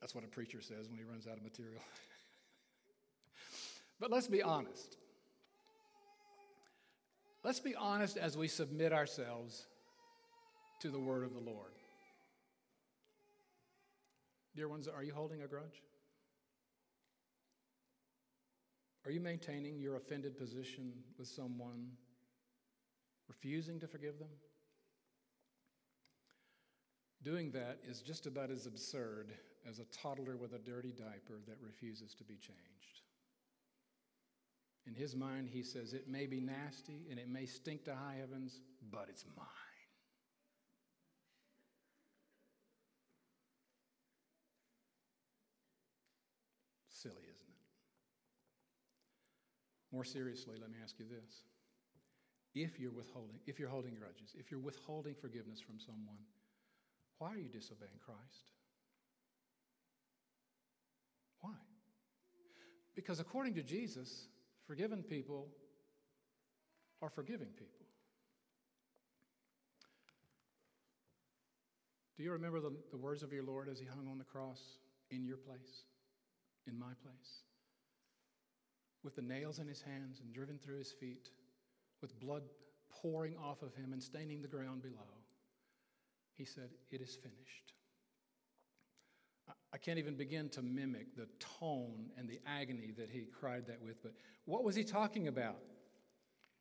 That's 0.00 0.14
what 0.14 0.24
a 0.24 0.28
preacher 0.28 0.60
says 0.60 0.88
when 0.88 0.98
he 0.98 1.04
runs 1.04 1.26
out 1.28 1.36
of 1.36 1.42
material. 1.44 1.80
but 4.00 4.10
let's 4.10 4.26
be 4.26 4.42
honest. 4.42 4.96
Let's 7.44 7.60
be 7.60 7.74
honest 7.74 8.16
as 8.16 8.36
we 8.36 8.48
submit 8.48 8.92
ourselves 8.92 9.66
to 10.80 10.90
the 10.90 10.98
word 10.98 11.24
of 11.24 11.32
the 11.32 11.40
Lord. 11.40 11.70
Dear 14.56 14.68
ones, 14.68 14.88
are 14.88 15.02
you 15.02 15.14
holding 15.14 15.42
a 15.42 15.46
grudge? 15.46 15.82
Are 19.04 19.10
you 19.10 19.20
maintaining 19.20 19.80
your 19.80 19.96
offended 19.96 20.38
position 20.38 20.92
with 21.18 21.26
someone, 21.26 21.88
refusing 23.28 23.80
to 23.80 23.88
forgive 23.88 24.18
them? 24.18 24.28
Doing 27.22 27.50
that 27.52 27.78
is 27.88 28.00
just 28.00 28.26
about 28.26 28.50
as 28.50 28.66
absurd 28.66 29.32
as 29.68 29.78
a 29.78 29.84
toddler 29.86 30.36
with 30.36 30.54
a 30.54 30.58
dirty 30.58 30.92
diaper 30.92 31.40
that 31.46 31.56
refuses 31.60 32.14
to 32.14 32.24
be 32.24 32.34
changed. 32.34 33.02
In 34.86 34.94
his 34.94 35.14
mind, 35.14 35.48
he 35.48 35.62
says, 35.62 35.92
It 35.92 36.08
may 36.08 36.26
be 36.26 36.40
nasty 36.40 37.06
and 37.10 37.18
it 37.18 37.28
may 37.28 37.46
stink 37.46 37.84
to 37.84 37.94
high 37.94 38.16
heavens, 38.18 38.60
but 38.90 39.06
it's 39.08 39.24
mine. 39.36 39.46
Silly, 46.88 47.14
isn't 47.14 47.48
it? 47.48 47.52
More 49.92 50.04
seriously, 50.04 50.56
let 50.60 50.70
me 50.70 50.78
ask 50.82 50.98
you 50.98 51.04
this. 51.04 51.42
If 52.54 52.80
you're 52.80 52.92
withholding, 52.92 53.38
if 53.46 53.58
you're 53.58 53.68
holding 53.68 53.94
grudges, 53.94 54.34
if 54.38 54.50
you're 54.50 54.60
withholding 54.60 55.14
forgiveness 55.14 55.60
from 55.60 55.78
someone, 55.78 56.18
why 57.18 57.28
are 57.28 57.38
you 57.38 57.48
disobeying 57.48 58.00
Christ? 58.04 58.52
Why? 61.40 61.52
Because 62.94 63.20
according 63.20 63.54
to 63.54 63.62
Jesus, 63.62 64.28
forgiven 64.66 65.02
people 65.02 65.48
are 67.00 67.10
forgiving 67.10 67.48
people. 67.48 67.86
Do 72.16 72.22
you 72.22 72.32
remember 72.32 72.60
the, 72.60 72.72
the 72.90 72.96
words 72.96 73.22
of 73.22 73.32
your 73.32 73.42
Lord 73.42 73.68
as 73.68 73.80
he 73.80 73.86
hung 73.86 74.06
on 74.08 74.18
the 74.18 74.24
cross 74.24 74.60
in 75.10 75.24
your 75.24 75.38
place, 75.38 75.84
in 76.66 76.78
my 76.78 76.92
place? 77.02 77.42
With 79.02 79.16
the 79.16 79.22
nails 79.22 79.58
in 79.58 79.66
his 79.66 79.82
hands 79.82 80.20
and 80.20 80.32
driven 80.32 80.58
through 80.58 80.78
his 80.78 80.92
feet, 80.92 81.30
with 82.00 82.18
blood 82.20 82.42
pouring 82.90 83.36
off 83.36 83.62
of 83.62 83.74
him 83.74 83.92
and 83.92 84.02
staining 84.02 84.42
the 84.42 84.48
ground 84.48 84.82
below. 84.82 85.22
He 86.34 86.44
said, 86.44 86.70
It 86.90 87.00
is 87.00 87.16
finished. 87.16 87.74
I 89.72 89.78
can't 89.78 89.98
even 89.98 90.16
begin 90.16 90.48
to 90.50 90.62
mimic 90.62 91.16
the 91.16 91.28
tone 91.38 92.10
and 92.18 92.28
the 92.28 92.40
agony 92.46 92.92
that 92.98 93.08
he 93.10 93.22
cried 93.22 93.66
that 93.66 93.80
with, 93.82 94.02
but 94.02 94.12
what 94.44 94.64
was 94.64 94.76
he 94.76 94.84
talking 94.84 95.28
about? 95.28 95.56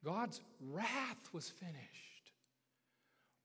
God's 0.04 0.42
wrath 0.62 1.34
was 1.34 1.50
finished. 1.50 2.32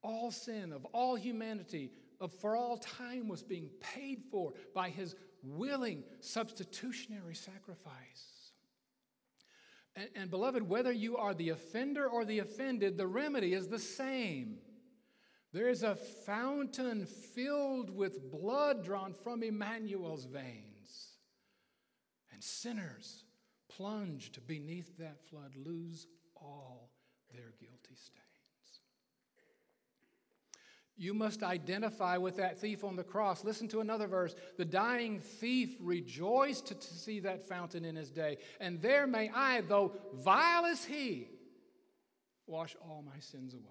All 0.03 0.31
sin 0.31 0.73
of 0.73 0.85
all 0.87 1.17
humanity 1.17 1.91
of 2.21 2.33
for 2.33 2.57
all 2.57 2.79
time 2.79 3.29
was 3.29 3.43
being 3.43 3.69
paid 3.81 4.23
for 4.31 4.53
by 4.75 4.89
his 4.89 5.17
willing 5.43 6.05
substitutionary 6.21 7.35
sacrifice. 7.35 8.36
And, 9.97 10.09
and 10.15 10.31
beloved, 10.31 10.69
whether 10.69 10.93
you 10.93 11.17
are 11.17 11.35
the 11.35 11.49
offender 11.49 12.07
or 12.07 12.25
the 12.25 12.39
offended, 12.41 12.97
the 12.97 13.07
remedy 13.07 13.55
is 13.55 13.69
the 13.69 13.79
same. 13.79 14.59
There 15.53 15.69
is 15.69 15.83
a 15.83 15.97
fountain 15.97 17.07
filled 17.07 17.89
with 17.89 18.31
blood 18.31 18.85
drawn 18.85 19.15
from 19.15 19.43
Emmanuel's 19.43 20.27
veins. 20.27 21.13
And 22.33 22.45
sinners 22.45 23.25
plunged 23.69 24.47
beneath 24.47 24.99
that 24.99 25.19
flood 25.31 25.55
lose 25.57 26.07
all 26.37 26.91
their 27.33 27.55
guilty 27.59 27.95
stains. 27.95 28.27
You 30.99 31.13
must 31.13 31.43
identify 31.43 32.17
with 32.17 32.37
that 32.37 32.59
thief 32.59 32.83
on 32.83 32.97
the 32.97 33.05
cross. 33.05 33.45
Listen 33.45 33.69
to 33.69 33.81
another 33.81 34.07
verse. 34.07 34.35
The 34.57 34.65
dying 34.65 35.21
thief 35.21 35.77
rejoiced 35.81 36.69
to 36.69 36.77
see 36.81 37.21
that 37.21 37.47
fountain 37.47 37.85
in 37.85 37.97
his 37.97 38.11
day. 38.11 38.39
And 38.61 38.81
there 38.81 39.07
may 39.07 39.31
I, 39.35 39.61
though 39.61 39.93
vile 40.15 40.65
as 40.65 40.85
he, 40.85 41.29
wash 42.47 42.75
all 42.81 43.05
my 43.07 43.19
sins 43.21 43.53
away. 43.53 43.63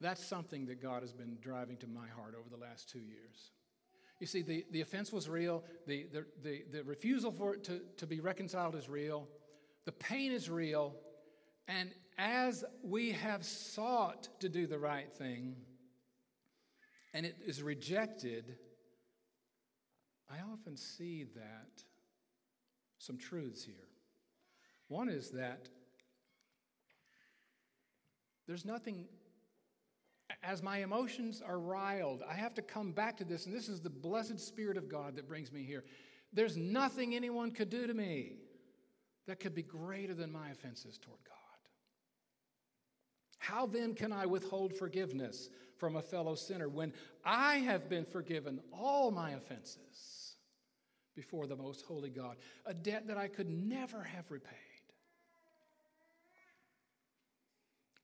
That's 0.00 0.22
something 0.22 0.66
that 0.66 0.82
God 0.82 1.02
has 1.02 1.12
been 1.12 1.38
driving 1.40 1.76
to 1.78 1.86
my 1.86 2.08
heart 2.08 2.34
over 2.38 2.48
the 2.50 2.60
last 2.60 2.90
two 2.90 2.98
years. 2.98 3.52
You 4.18 4.26
see, 4.26 4.42
the, 4.42 4.66
the 4.70 4.82
offense 4.82 5.12
was 5.12 5.28
real, 5.28 5.64
the, 5.86 6.06
the, 6.12 6.24
the, 6.42 6.64
the 6.70 6.84
refusal 6.84 7.32
for 7.32 7.54
it 7.54 7.64
to, 7.64 7.80
to 7.96 8.06
be 8.06 8.20
reconciled 8.20 8.74
is 8.74 8.88
real, 8.88 9.28
the 9.84 9.92
pain 9.92 10.30
is 10.30 10.50
real, 10.50 10.94
and 11.68 11.90
as 12.18 12.64
we 12.82 13.12
have 13.12 13.44
sought 13.44 14.28
to 14.40 14.48
do 14.48 14.66
the 14.66 14.78
right 14.78 15.12
thing 15.12 15.56
and 17.14 17.26
it 17.26 17.36
is 17.46 17.62
rejected, 17.62 18.56
I 20.30 20.36
often 20.52 20.76
see 20.76 21.24
that 21.34 21.84
some 22.98 23.18
truths 23.18 23.64
here. 23.64 23.88
One 24.88 25.08
is 25.08 25.30
that 25.30 25.68
there's 28.46 28.64
nothing 28.64 29.06
as 30.42 30.62
my 30.62 30.78
emotions 30.78 31.42
are 31.44 31.58
riled, 31.58 32.22
I 32.28 32.34
have 32.34 32.54
to 32.54 32.62
come 32.62 32.92
back 32.92 33.16
to 33.18 33.24
this, 33.24 33.46
and 33.46 33.54
this 33.54 33.68
is 33.68 33.80
the 33.80 33.90
blessed 33.90 34.40
Spirit 34.40 34.76
of 34.76 34.88
God 34.88 35.16
that 35.16 35.28
brings 35.28 35.52
me 35.52 35.62
here. 35.62 35.84
There's 36.32 36.56
nothing 36.56 37.14
anyone 37.14 37.50
could 37.50 37.70
do 37.70 37.86
to 37.86 37.94
me 37.94 38.32
that 39.26 39.38
could 39.38 39.54
be 39.54 39.62
greater 39.62 40.14
than 40.14 40.32
my 40.32 40.48
offenses 40.50 40.98
toward 40.98 41.18
God. 41.24 41.41
How 43.42 43.66
then 43.66 43.94
can 43.94 44.12
I 44.12 44.24
withhold 44.24 44.72
forgiveness 44.72 45.50
from 45.76 45.96
a 45.96 46.00
fellow 46.00 46.36
sinner 46.36 46.68
when 46.68 46.92
I 47.24 47.56
have 47.56 47.88
been 47.88 48.04
forgiven 48.04 48.60
all 48.72 49.10
my 49.10 49.32
offenses 49.32 50.36
before 51.16 51.48
the 51.48 51.56
most 51.56 51.82
holy 51.82 52.08
God, 52.08 52.36
a 52.66 52.72
debt 52.72 53.08
that 53.08 53.18
I 53.18 53.26
could 53.26 53.50
never 53.50 54.00
have 54.00 54.30
repaid? 54.30 54.54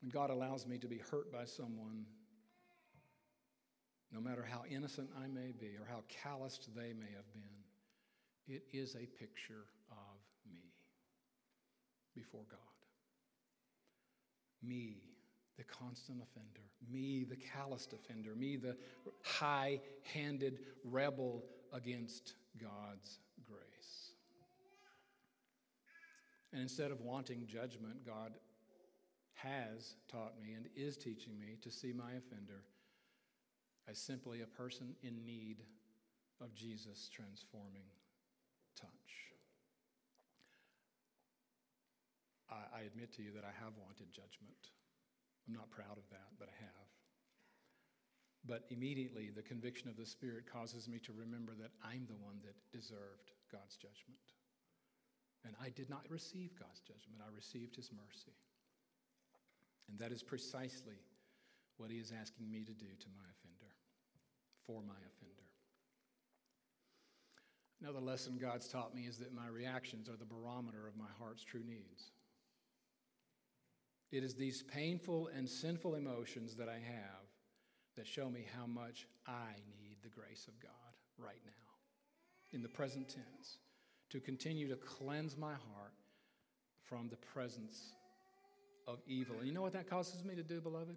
When 0.02 0.10
God 0.10 0.30
allows 0.30 0.66
me 0.66 0.76
to 0.78 0.88
be 0.88 0.98
hurt 0.98 1.32
by 1.32 1.44
someone, 1.44 2.04
no 4.10 4.20
matter 4.20 4.44
how 4.44 4.64
innocent 4.68 5.08
I 5.22 5.28
may 5.28 5.52
be 5.52 5.76
or 5.78 5.86
how 5.88 6.02
calloused 6.08 6.74
they 6.74 6.92
may 6.94 7.12
have 7.14 7.32
been, 7.32 8.56
it 8.56 8.64
is 8.72 8.96
a 8.96 9.06
picture 9.06 9.66
of 9.92 10.18
me 10.50 10.74
before 12.16 12.44
God. 12.50 12.58
Me, 14.64 15.07
the 15.58 15.64
constant 15.64 16.22
offender. 16.22 16.62
Me, 16.90 17.26
the 17.28 17.36
calloused 17.36 17.92
offender. 17.92 18.34
Me, 18.36 18.56
the 18.56 18.76
high 19.22 19.80
handed 20.14 20.60
rebel 20.84 21.44
against 21.72 22.34
God's 22.58 23.18
grace. 23.44 24.12
And 26.52 26.62
instead 26.62 26.92
of 26.92 27.00
wanting 27.00 27.46
judgment, 27.46 28.06
God 28.06 28.32
has 29.34 29.96
taught 30.10 30.40
me 30.40 30.54
and 30.54 30.66
is 30.76 30.96
teaching 30.96 31.38
me 31.38 31.56
to 31.62 31.70
see 31.70 31.92
my 31.92 32.12
offender 32.12 32.62
as 33.88 33.98
simply 33.98 34.42
a 34.42 34.46
person 34.46 34.94
in 35.02 35.24
need 35.24 35.58
of 36.40 36.54
Jesus' 36.54 37.10
transforming 37.12 37.86
touch. 38.76 38.88
I, 42.50 42.78
I, 42.78 42.80
admit 42.82 43.12
to 43.14 43.22
you 43.22 43.32
that 43.34 43.44
I 43.44 43.52
have 43.64 43.72
wanted 43.76 44.10
judgment. 44.12 44.70
I'm 45.48 45.56
not 45.56 45.70
proud 45.72 45.96
of 45.96 46.04
that, 46.12 46.28
but 46.38 46.52
I 46.52 46.56
have. 46.60 46.88
But 48.44 48.68
immediately, 48.68 49.30
the 49.34 49.42
conviction 49.42 49.88
of 49.88 49.96
the 49.96 50.04
Spirit 50.04 50.44
causes 50.44 50.88
me 50.88 51.00
to 51.00 51.12
remember 51.16 51.56
that 51.56 51.72
I'm 51.82 52.04
the 52.06 52.20
one 52.20 52.36
that 52.44 52.54
deserved 52.70 53.32
God's 53.50 53.76
judgment. 53.76 54.20
And 55.44 55.56
I 55.56 55.70
did 55.70 55.88
not 55.88 56.04
receive 56.08 56.52
God's 56.58 56.80
judgment, 56.80 57.24
I 57.24 57.34
received 57.34 57.76
His 57.76 57.90
mercy. 57.90 58.36
And 59.88 59.98
that 59.98 60.12
is 60.12 60.22
precisely 60.22 61.00
what 61.78 61.90
He 61.90 61.96
is 61.96 62.12
asking 62.12 62.50
me 62.50 62.60
to 62.64 62.76
do 62.76 62.92
to 62.92 63.08
my 63.16 63.24
offender, 63.24 63.72
for 64.66 64.82
my 64.82 65.00
offender. 65.00 65.48
Another 67.80 68.00
lesson 68.00 68.36
God's 68.36 68.68
taught 68.68 68.94
me 68.94 69.02
is 69.02 69.18
that 69.18 69.32
my 69.32 69.46
reactions 69.46 70.08
are 70.08 70.16
the 70.16 70.24
barometer 70.24 70.86
of 70.86 70.96
my 70.96 71.08
heart's 71.18 71.44
true 71.44 71.62
needs. 71.64 72.10
It 74.10 74.24
is 74.24 74.34
these 74.34 74.62
painful 74.62 75.28
and 75.36 75.48
sinful 75.48 75.94
emotions 75.94 76.54
that 76.56 76.68
I 76.68 76.74
have 76.74 77.28
that 77.96 78.06
show 78.06 78.30
me 78.30 78.46
how 78.56 78.66
much 78.66 79.06
I 79.26 79.52
need 79.80 79.96
the 80.02 80.08
grace 80.08 80.46
of 80.48 80.58
God 80.60 80.70
right 81.18 81.40
now, 81.44 82.52
in 82.52 82.62
the 82.62 82.68
present 82.68 83.08
tense, 83.08 83.58
to 84.10 84.20
continue 84.20 84.68
to 84.68 84.76
cleanse 84.76 85.36
my 85.36 85.52
heart 85.52 85.92
from 86.84 87.08
the 87.08 87.16
presence 87.16 87.92
of 88.86 89.00
evil. 89.06 89.36
And 89.38 89.46
you 89.46 89.52
know 89.52 89.60
what 89.60 89.74
that 89.74 89.90
causes 89.90 90.24
me 90.24 90.34
to 90.34 90.42
do, 90.42 90.60
beloved? 90.60 90.96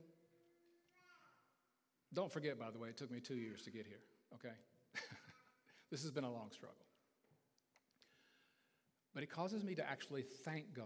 Don't 2.14 2.32
forget, 2.32 2.58
by 2.58 2.72
the 2.72 2.80
way, 2.80 2.90
it 2.90 2.98
took 2.98 3.12
me 3.12 3.20
two 3.20 3.36
years 3.36 3.62
to 3.64 3.72
get 3.72 3.86
here, 3.86 4.04
okay? 4.34 4.56
this 5.92 6.02
has 6.04 6.12
been 6.12 6.24
a 6.24 6.32
long 6.32 6.50
struggle. 6.52 6.78
But 9.14 9.24
it 9.24 9.30
causes 9.30 9.64
me 9.64 9.76
to 9.76 9.90
actually 9.90 10.22
thank 10.22 10.74
God 10.74 10.86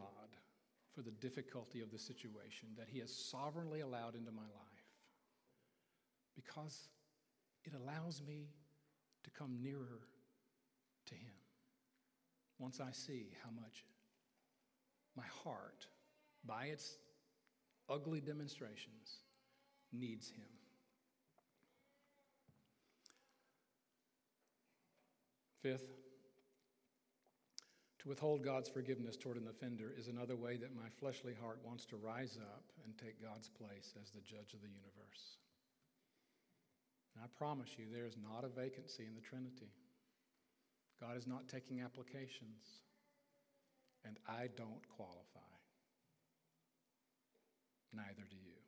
for 0.95 1.01
the 1.01 1.11
difficulty 1.11 1.81
of 1.81 1.91
the 1.91 1.99
situation 1.99 2.69
that 2.77 2.87
He 2.89 2.99
has 2.99 3.13
sovereignly 3.13 3.81
allowed 3.81 4.15
into 4.15 4.31
my 4.31 4.41
life 4.41 4.75
because 6.35 6.87
it 7.65 7.73
allows 7.73 8.21
me 8.25 8.47
to 9.23 9.29
come 9.31 9.57
nearer 9.61 10.07
to 11.07 11.13
Him. 11.13 11.33
Once 12.59 12.79
I 12.79 12.91
see 12.91 13.27
how 13.43 13.49
much 13.51 13.83
my 15.17 15.25
heart, 15.43 15.87
by 16.45 16.65
its 16.65 16.97
ugly 17.89 18.21
demonstrations, 18.21 19.19
needs 19.91 20.29
Him. 20.29 20.45
Fifth, 25.61 26.04
to 28.05 28.09
withhold 28.09 28.43
God's 28.43 28.69
forgiveness 28.69 29.17
toward 29.17 29.37
an 29.37 29.47
offender 29.49 29.91
is 29.97 30.07
another 30.07 30.35
way 30.35 30.57
that 30.57 30.75
my 30.75 30.87
fleshly 30.99 31.33
heart 31.41 31.57
wants 31.65 31.85
to 31.85 31.95
rise 31.95 32.37
up 32.39 32.65
and 32.85 32.95
take 32.99 33.19
God's 33.19 33.49
place 33.49 33.95
as 33.99 34.11
the 34.11 34.21
judge 34.21 34.53
of 34.53 34.61
the 34.61 34.69
universe. 34.69 35.37
And 37.15 37.23
I 37.23 37.27
promise 37.35 37.69
you, 37.79 37.85
there 37.91 38.05
is 38.05 38.15
not 38.15 38.43
a 38.43 38.47
vacancy 38.47 39.05
in 39.07 39.15
the 39.15 39.21
Trinity. 39.21 39.73
God 41.01 41.17
is 41.17 41.25
not 41.25 41.47
taking 41.47 41.81
applications, 41.81 42.83
and 44.05 44.19
I 44.29 44.49
don't 44.55 44.87
qualify. 44.95 45.39
Neither 47.91 48.27
do 48.29 48.35
you. 48.35 48.61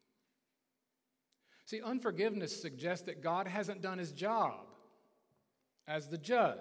See, 1.65 1.81
unforgiveness 1.83 2.59
suggests 2.59 3.05
that 3.05 3.21
God 3.21 3.47
hasn't 3.47 3.83
done 3.83 3.99
his 3.99 4.13
job 4.13 4.65
as 5.88 6.07
the 6.07 6.17
judge 6.17 6.57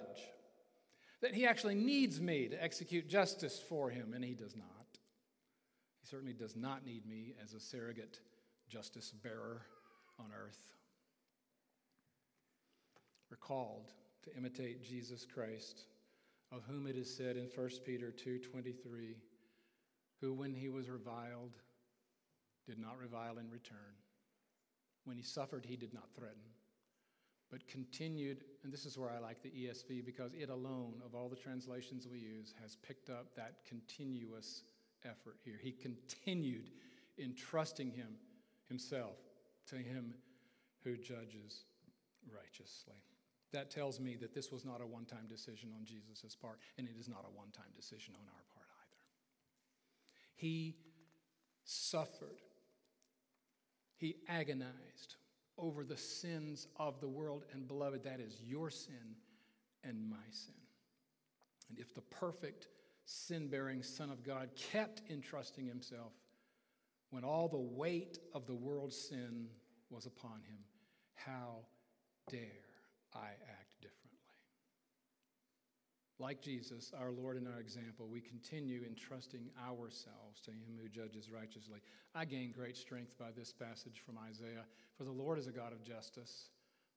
that 1.23 1.35
he 1.35 1.47
actually 1.47 1.75
needs 1.75 2.21
me 2.21 2.49
to 2.49 2.63
execute 2.63 3.09
justice 3.09 3.59
for 3.69 3.91
him, 3.91 4.13
and 4.15 4.25
he 4.25 4.35
does 4.35 4.55
not. 4.55 4.67
He 6.01 6.07
certainly 6.07 6.35
does 6.35 6.57
not 6.57 6.85
need 6.85 7.07
me 7.07 7.35
as 7.43 7.55
a 7.55 7.61
surrogate 7.61 8.21
justice 8.69 9.13
bearer 9.23 9.63
on 10.19 10.27
earth. 10.37 10.73
We're 13.31 13.37
called 13.37 13.93
to 14.25 14.37
imitate 14.37 14.83
Jesus 14.83 15.27
Christ, 15.27 15.87
of 16.53 16.65
whom 16.65 16.87
it 16.87 16.97
is 16.97 17.15
said 17.15 17.37
in 17.37 17.49
1 17.49 17.85
Peter 17.85 18.13
2:23, 18.13 19.17
who 20.21 20.33
when 20.33 20.55
he 20.55 20.69
was 20.69 20.89
reviled 20.89 21.57
did 22.67 22.79
not 22.79 22.99
revile 22.99 23.39
in 23.39 23.51
return. 23.51 23.97
When 25.05 25.17
he 25.17 25.23
suffered, 25.23 25.65
he 25.65 25.77
did 25.77 25.95
not 25.95 26.13
threaten 26.15 26.56
but 27.51 27.67
continued, 27.69 28.39
and 28.65 28.73
this 28.73 28.85
is 28.85 28.99
where 28.99 29.11
I 29.11 29.19
like 29.19 29.43
the 29.43 29.51
ESV 29.51 30.05
because 30.05 30.33
it 30.35 30.51
alone, 30.51 30.95
of 31.05 31.15
all 31.15 31.29
the 31.29 31.37
translations 31.37 32.09
we 32.11 32.19
use, 32.19 32.55
has 32.61 32.77
picked 32.77 33.09
up 33.09 33.35
that 33.37 33.65
continuous 33.69 34.63
effort 35.05 35.39
here. 35.45 35.59
He 35.61 35.73
continued 35.73 36.71
in 37.19 37.35
trusting 37.35 37.93
him 37.93 38.17
himself 38.69 39.17
to 39.69 39.77
him 39.77 40.15
who 40.83 40.97
judges 40.97 41.65
righteously. 42.33 42.95
That 43.53 43.71
tells 43.71 44.01
me 44.01 44.17
that 44.17 44.35
this 44.35 44.51
was 44.51 44.65
not 44.65 44.81
a 44.81 44.87
one 44.87 45.05
time 45.05 45.27
decision 45.29 45.71
on 45.77 45.85
Jesus' 45.85 46.35
part, 46.35 46.59
and 46.79 46.89
it 46.89 46.95
is 46.99 47.09
not 47.09 47.25
a 47.27 47.37
one 47.37 47.51
time 47.53 47.71
decision 47.77 48.15
on 48.15 48.27
our 48.27 48.45
part 48.55 48.67
either. 48.83 49.05
He 50.35 50.77
suffered, 51.65 52.41
he 53.97 54.17
agonized 54.29 55.17
over 55.59 55.85
the 55.85 55.97
sins 55.97 56.67
of 56.77 57.01
the 57.01 57.09
world. 57.09 57.45
And 57.53 57.67
beloved, 57.67 58.05
that 58.05 58.21
is 58.21 58.41
your 58.43 58.71
sin 58.71 59.17
and 59.85 60.09
my 60.09 60.17
sin. 60.31 60.55
And 61.69 61.79
if 61.79 61.95
the 61.95 62.03
perfect 62.03 62.69
sin 63.05 63.49
bearing 63.49 63.83
Son 63.83 64.11
of 64.11 64.23
God 64.23 64.51
kept 64.73 65.03
entrusting 65.11 65.67
himself 65.67 66.13
when 67.11 67.25
all 67.25 67.49
the 67.49 67.57
weight 67.57 68.19
of 68.35 68.47
the 68.47 68.55
world's 68.55 68.97
sin 68.97 69.47
was 69.91 70.07
upon 70.07 70.43
him, 70.49 70.59
how 71.15 71.59
dare 72.29 72.41
I 73.15 73.29
like 76.19 76.41
Jesus, 76.41 76.93
our 76.99 77.11
Lord 77.11 77.37
and 77.37 77.47
our 77.47 77.61
example, 77.61 78.09
we 78.11 78.21
continue 78.21 78.83
entrusting 78.87 79.51
ourselves 79.69 80.41
to 80.45 80.51
Him 80.51 80.79
who 80.81 80.89
judges 80.89 81.31
righteously. 81.31 81.81
I 82.15 82.25
gain 82.25 82.53
great 82.57 82.77
strength 82.77 83.19
by 83.19 83.33
this 83.37 83.53
passage 83.53 84.03
from 84.05 84.17
Isaiah. 84.27 84.65
For 84.97 85.05
the 85.05 85.11
Lord 85.11 85.39
is 85.39 85.47
a 85.47 85.53
God 85.53 85.73
of 85.73 85.85
justice. 85.85 86.49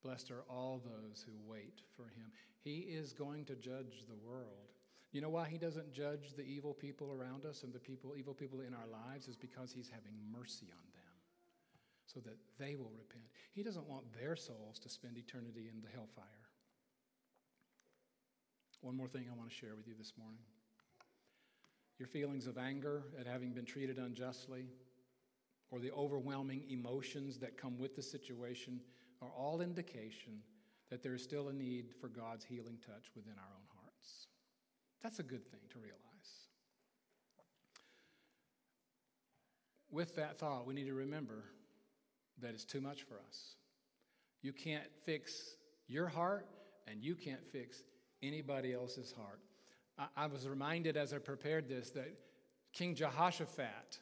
Blessed 0.04 0.32
are 0.32 0.46
all 0.50 0.82
those 0.86 1.26
who 1.26 1.34
wait 1.52 1.82
for 1.98 2.04
Him. 2.04 2.32
He 2.64 2.80
is 2.80 3.12
going 3.12 3.44
to 3.46 3.56
judge 3.56 4.06
the 4.08 4.16
world. 4.26 4.72
You 5.12 5.20
know 5.20 5.30
why 5.30 5.50
He 5.50 5.58
doesn't 5.58 5.92
judge 5.92 6.34
the 6.38 6.46
evil 6.46 6.74
people 6.74 7.12
around 7.12 7.46
us 7.46 7.64
and 7.64 7.74
the 7.74 7.80
people, 7.80 8.14
evil 8.18 8.34
people 8.34 8.62
in 8.62 8.74
our 8.74 8.88
lives? 8.88 9.28
Is 9.28 9.36
because 9.36 9.74
He's 9.74 9.90
having 9.90 10.14
mercy 10.32 10.68
on 10.72 10.88
them 10.94 11.00
so 12.06 12.22
that 12.22 12.38
they 12.58 12.76
will 12.76 12.92
repent. 12.98 13.26
He 13.52 13.64
doesn't 13.64 13.88
want 13.88 14.06
their 14.18 14.36
souls 14.36 14.80
to 14.80 14.90
spend 14.90 15.18
eternity 15.18 15.70
in 15.72 15.82
the 15.82 15.90
hellfire. 15.94 16.49
One 18.82 18.96
more 18.96 19.08
thing 19.08 19.26
I 19.30 19.38
want 19.38 19.50
to 19.50 19.56
share 19.56 19.76
with 19.76 19.88
you 19.88 19.94
this 19.98 20.14
morning. 20.18 20.40
Your 21.98 22.08
feelings 22.08 22.48
of 22.48 22.58
anger 22.58 23.04
at 23.20 23.28
having 23.28 23.52
been 23.52 23.66
treated 23.66 23.98
unjustly, 23.98 24.68
or 25.70 25.80
the 25.80 25.92
overwhelming 25.92 26.64
emotions 26.70 27.38
that 27.40 27.58
come 27.58 27.78
with 27.78 27.96
the 27.96 28.02
situation 28.02 28.80
are 29.22 29.32
all 29.38 29.62
indication 29.62 30.42
that 30.90 31.04
there 31.04 31.14
is 31.14 31.22
still 31.22 31.50
a 31.50 31.54
need 31.54 31.94
for 32.00 32.08
God's 32.08 32.46
healing 32.46 32.78
touch 32.86 33.12
within 33.16 33.34
our 33.34 33.54
own 33.54 33.68
hearts. 33.82 34.28
That's 35.04 35.20
a 35.20 35.24
good 35.24 35.46
thing 35.52 35.60
to 35.72 35.80
realize. 35.80 36.00
With 39.92 40.16
that 40.16 40.40
thought, 40.40 40.66
we 40.66 40.74
need 40.74 40.88
to 40.88 40.94
remember 40.94 41.44
that 42.42 42.52
it's 42.52 42.66
too 42.66 42.82
much 42.82 43.04
for 43.04 43.16
us. 43.28 43.56
You 44.42 44.54
can't 44.54 44.88
fix 45.04 45.58
your 45.88 46.08
heart, 46.08 46.48
and 46.88 47.04
you 47.04 47.16
can't 47.16 47.46
fix 47.52 47.84
anybody 48.22 48.74
else's 48.74 49.12
heart. 49.12 49.40
I, 49.98 50.08
I 50.24 50.26
was 50.28 50.48
reminded 50.48 50.98
as 50.98 51.14
I 51.14 51.18
prepared 51.18 51.68
this 51.68 51.92
that 51.92 52.14
King 52.74 52.96
Jehoshaphat 52.96 54.00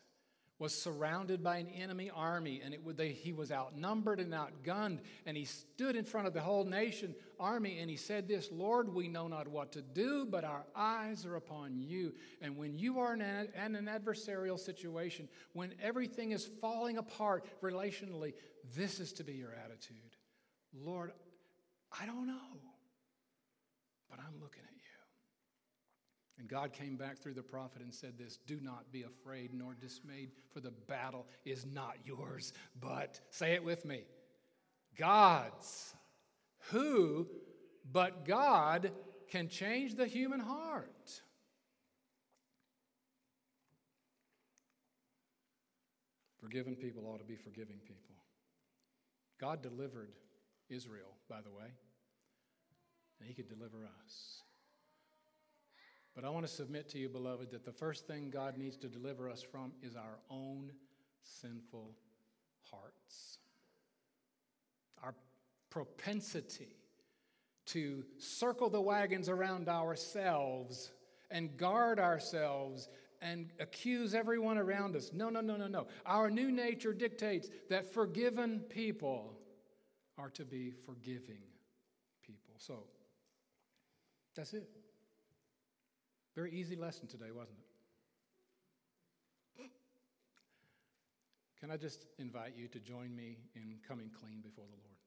was 0.60 0.74
surrounded 0.74 1.44
by 1.44 1.58
an 1.58 1.68
enemy 1.68 2.10
army, 2.10 2.62
and 2.66 2.74
it, 2.74 2.98
they, 2.98 3.10
he 3.10 3.32
was 3.32 3.52
outnumbered 3.52 4.20
and 4.20 4.34
outgunned. 4.34 5.00
And 5.28 5.38
he 5.38 5.46
stood 5.46 5.96
in 5.96 6.04
front 6.04 6.26
of 6.26 6.34
the 6.34 6.42
whole 6.42 6.66
nation 6.66 7.14
army, 7.40 7.78
and 7.80 7.90
he 7.90 7.96
said, 7.96 8.28
"This 8.28 8.50
Lord, 8.52 8.94
we 8.94 9.08
know 9.08 9.28
not 9.28 9.48
what 9.48 9.72
to 9.74 9.82
do, 9.82 10.26
but 10.26 10.44
our 10.44 10.66
eyes 10.76 11.26
are 11.26 11.36
upon 11.36 11.80
you." 11.80 12.16
And 12.42 12.58
when 12.58 12.78
you 12.80 13.00
are 13.00 13.14
in 13.14 13.22
an, 13.22 13.50
in 13.66 13.76
an 13.76 13.86
adversarial 13.86 14.60
situation, 14.60 15.30
when 15.54 15.76
everything 15.82 16.32
is 16.32 16.50
falling 16.60 16.98
apart 16.98 17.46
relationally, 17.62 18.34
this 18.76 19.00
is 19.00 19.14
to 19.14 19.24
be 19.24 19.34
your 19.34 19.54
attitude. 19.64 19.98
Lord, 20.74 21.12
I 22.00 22.08
don't 22.08 22.26
know, 22.26 22.58
but 24.10 24.20
I'm 24.20 24.40
looking 24.42 24.64
at 24.64 24.76
you. 24.76 24.82
and 26.40 26.48
God 26.48 26.74
came 26.74 26.98
back 26.98 27.18
through 27.18 27.34
the 27.34 27.44
prophet 27.44 27.82
and 27.82 27.94
said 27.94 28.18
this 28.18 28.38
Do 28.46 28.60
not 28.62 28.92
be 28.92 29.04
afraid 29.04 29.54
nor 29.54 29.74
dismayed, 29.74 30.32
for 30.52 30.60
the 30.60 30.72
battle 30.72 31.26
is 31.46 31.66
not 31.66 31.98
yours, 32.06 32.54
but, 32.80 33.20
say 33.30 33.54
it 33.54 33.64
with 33.64 33.86
me, 33.86 34.04
God's. 34.98 35.94
Who 36.72 37.28
but 37.92 38.26
God 38.26 38.92
can 39.30 39.48
change 39.48 39.96
the 39.96 40.08
human 40.08 40.40
heart? 40.40 41.22
Forgiven 46.42 46.76
people 46.76 47.06
ought 47.08 47.20
to 47.20 47.26
be 47.26 47.36
forgiving 47.36 47.78
people. 47.86 48.16
God 49.40 49.62
delivered 49.62 50.12
Israel, 50.70 51.16
by 51.30 51.42
the 51.42 51.52
way, 51.52 51.72
and 53.20 53.28
He 53.28 53.34
could 53.34 53.48
deliver 53.48 53.78
us. 54.04 54.44
But 56.16 56.26
I 56.26 56.30
want 56.30 56.48
to 56.48 56.52
submit 56.52 56.90
to 56.90 56.98
you, 56.98 57.10
beloved, 57.10 57.52
that 57.52 57.64
the 57.64 57.72
first 57.72 58.08
thing 58.08 58.32
God 58.32 58.58
needs 58.58 58.76
to 58.78 58.88
deliver 58.88 59.30
us 59.30 59.44
from 59.44 59.72
is 59.84 59.96
our 59.96 60.18
own 60.32 60.72
sinful 61.22 61.94
hearts. 62.72 63.38
Our 65.04 65.14
propensity 65.70 66.76
to 67.68 68.04
circle 68.18 68.70
the 68.70 68.82
wagons 68.82 69.30
around 69.30 69.70
ourselves 69.70 70.92
and 71.30 71.56
guard 71.56 72.00
ourselves 72.00 72.90
and 73.22 73.52
accuse 73.60 74.16
everyone 74.16 74.58
around 74.58 74.96
us. 74.96 75.12
No, 75.14 75.30
no, 75.30 75.42
no, 75.42 75.56
no, 75.56 75.68
no. 75.68 75.88
Our 76.06 76.32
new 76.32 76.52
nature 76.52 76.94
dictates 76.94 77.50
that 77.70 77.94
forgiven 77.94 78.62
people 78.70 79.38
are 80.18 80.30
to 80.32 80.46
be 80.46 80.72
forgiving 80.86 81.44
people. 82.26 82.56
So, 82.58 82.86
that's 84.38 84.54
it. 84.54 84.70
Very 86.36 86.52
easy 86.52 86.76
lesson 86.76 87.08
today, 87.08 87.32
wasn't 87.34 87.58
it? 87.58 87.66
Can 91.60 91.72
I 91.72 91.78
just 91.78 92.06
invite 92.20 92.54
you 92.56 92.68
to 92.68 92.80
join 92.80 93.16
me 93.16 93.38
in 93.56 93.78
coming 93.88 94.12
clean 94.14 94.42
before 94.42 94.66
the 94.66 94.76
Lord? 94.76 94.98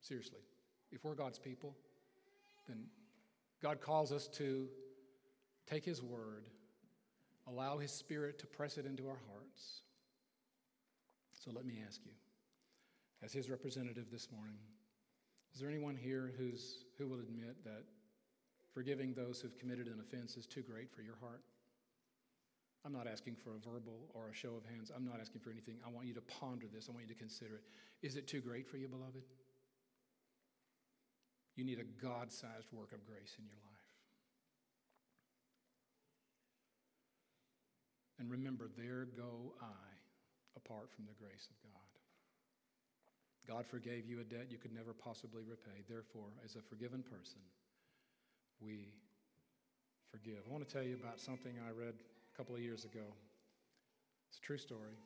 Seriously. 0.00 0.38
If 0.92 1.04
we're 1.04 1.16
God's 1.16 1.40
people, 1.40 1.74
then 2.68 2.84
God 3.60 3.80
calls 3.80 4.12
us 4.12 4.28
to 4.28 4.68
take 5.68 5.84
His 5.84 6.00
word, 6.00 6.46
allow 7.48 7.78
His 7.78 7.90
Spirit 7.90 8.38
to 8.38 8.46
press 8.46 8.78
it 8.78 8.86
into 8.86 9.08
our 9.08 9.18
hearts. 9.32 9.82
So 11.32 11.50
let 11.52 11.66
me 11.66 11.82
ask 11.84 12.00
you, 12.04 12.12
as 13.22 13.32
His 13.32 13.50
representative 13.50 14.06
this 14.12 14.28
morning, 14.30 14.58
is 15.52 15.60
there 15.60 15.68
anyone 15.68 15.96
here 15.96 16.32
who's, 16.38 16.84
who 16.96 17.08
will 17.08 17.18
admit 17.18 17.64
that 17.64 17.82
Forgiving 18.78 19.12
those 19.12 19.40
who've 19.40 19.58
committed 19.58 19.88
an 19.88 19.98
offense 19.98 20.36
is 20.36 20.46
too 20.46 20.62
great 20.62 20.86
for 20.94 21.02
your 21.02 21.16
heart. 21.18 21.42
I'm 22.86 22.92
not 22.92 23.08
asking 23.08 23.34
for 23.34 23.50
a 23.56 23.58
verbal 23.58 24.06
or 24.14 24.30
a 24.30 24.32
show 24.32 24.54
of 24.54 24.62
hands. 24.70 24.92
I'm 24.94 25.04
not 25.04 25.18
asking 25.20 25.40
for 25.40 25.50
anything. 25.50 25.82
I 25.84 25.90
want 25.90 26.06
you 26.06 26.14
to 26.14 26.20
ponder 26.20 26.66
this. 26.72 26.86
I 26.88 26.92
want 26.94 27.02
you 27.02 27.12
to 27.12 27.18
consider 27.18 27.56
it. 27.56 28.06
Is 28.06 28.14
it 28.14 28.28
too 28.28 28.40
great 28.40 28.70
for 28.70 28.76
you, 28.76 28.86
beloved? 28.86 29.26
You 31.56 31.64
need 31.64 31.80
a 31.80 31.88
God 32.00 32.30
sized 32.30 32.70
work 32.70 32.92
of 32.92 33.04
grace 33.04 33.34
in 33.36 33.46
your 33.50 33.58
life. 33.66 33.90
And 38.20 38.30
remember, 38.30 38.70
there 38.78 39.08
go 39.16 39.58
I 39.60 39.90
apart 40.54 40.86
from 40.94 41.06
the 41.10 41.18
grace 41.18 41.50
of 41.50 41.58
God. 41.66 41.90
God 43.44 43.66
forgave 43.66 44.06
you 44.06 44.20
a 44.20 44.24
debt 44.24 44.46
you 44.50 44.58
could 44.58 44.72
never 44.72 44.92
possibly 44.92 45.42
repay. 45.42 45.82
Therefore, 45.88 46.30
as 46.44 46.54
a 46.54 46.62
forgiven 46.62 47.02
person, 47.02 47.42
we 48.60 48.88
forgive. 50.10 50.38
I 50.48 50.52
want 50.52 50.66
to 50.66 50.72
tell 50.72 50.82
you 50.82 50.96
about 50.96 51.20
something 51.20 51.52
I 51.66 51.70
read 51.70 51.94
a 51.94 52.36
couple 52.36 52.54
of 52.54 52.60
years 52.60 52.84
ago. 52.84 53.04
It's 54.28 54.38
a 54.38 54.42
true 54.42 54.58
story. 54.58 54.96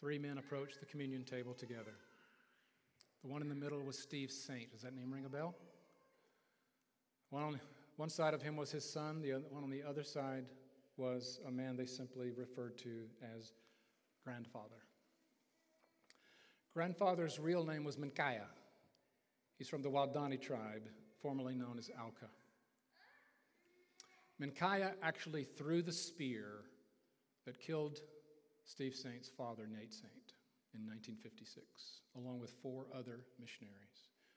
Three 0.00 0.18
men 0.18 0.38
approached 0.38 0.80
the 0.80 0.86
communion 0.86 1.24
table 1.24 1.54
together. 1.54 1.94
The 3.22 3.28
one 3.28 3.42
in 3.42 3.48
the 3.48 3.54
middle 3.54 3.82
was 3.82 3.98
Steve 3.98 4.30
Saint. 4.30 4.72
Does 4.72 4.82
that 4.82 4.94
name 4.94 5.12
ring 5.12 5.26
a 5.26 5.28
bell? 5.28 5.54
One 7.30 7.42
on 7.42 7.60
one 7.96 8.08
side 8.08 8.32
of 8.32 8.40
him 8.40 8.56
was 8.56 8.70
his 8.70 8.90
son, 8.90 9.20
the 9.20 9.32
other, 9.32 9.44
one 9.50 9.62
on 9.62 9.68
the 9.68 9.82
other 9.82 10.02
side 10.02 10.46
was 10.96 11.38
a 11.46 11.50
man 11.50 11.76
they 11.76 11.84
simply 11.84 12.30
referred 12.30 12.78
to 12.78 13.04
as 13.36 13.52
grandfather. 14.24 14.80
Grandfather's 16.72 17.38
real 17.38 17.64
name 17.64 17.84
was 17.84 17.96
Mincaye. 17.96 18.40
He's 19.58 19.68
from 19.68 19.82
the 19.82 19.90
Waodani 19.90 20.40
tribe, 20.40 20.88
formerly 21.20 21.54
known 21.54 21.76
as 21.78 21.90
Auca. 22.00 22.30
Mincaye 24.40 24.92
actually 25.02 25.44
threw 25.44 25.82
the 25.82 25.92
spear 25.92 26.64
that 27.46 27.60
killed 27.60 28.00
Steve 28.64 28.94
Saint's 28.94 29.28
father, 29.28 29.66
Nate 29.66 29.92
Saint, 29.92 30.34
in 30.74 30.86
1956, 30.86 31.64
along 32.16 32.40
with 32.40 32.50
four 32.62 32.86
other 32.94 33.20
missionaries. 33.38 33.74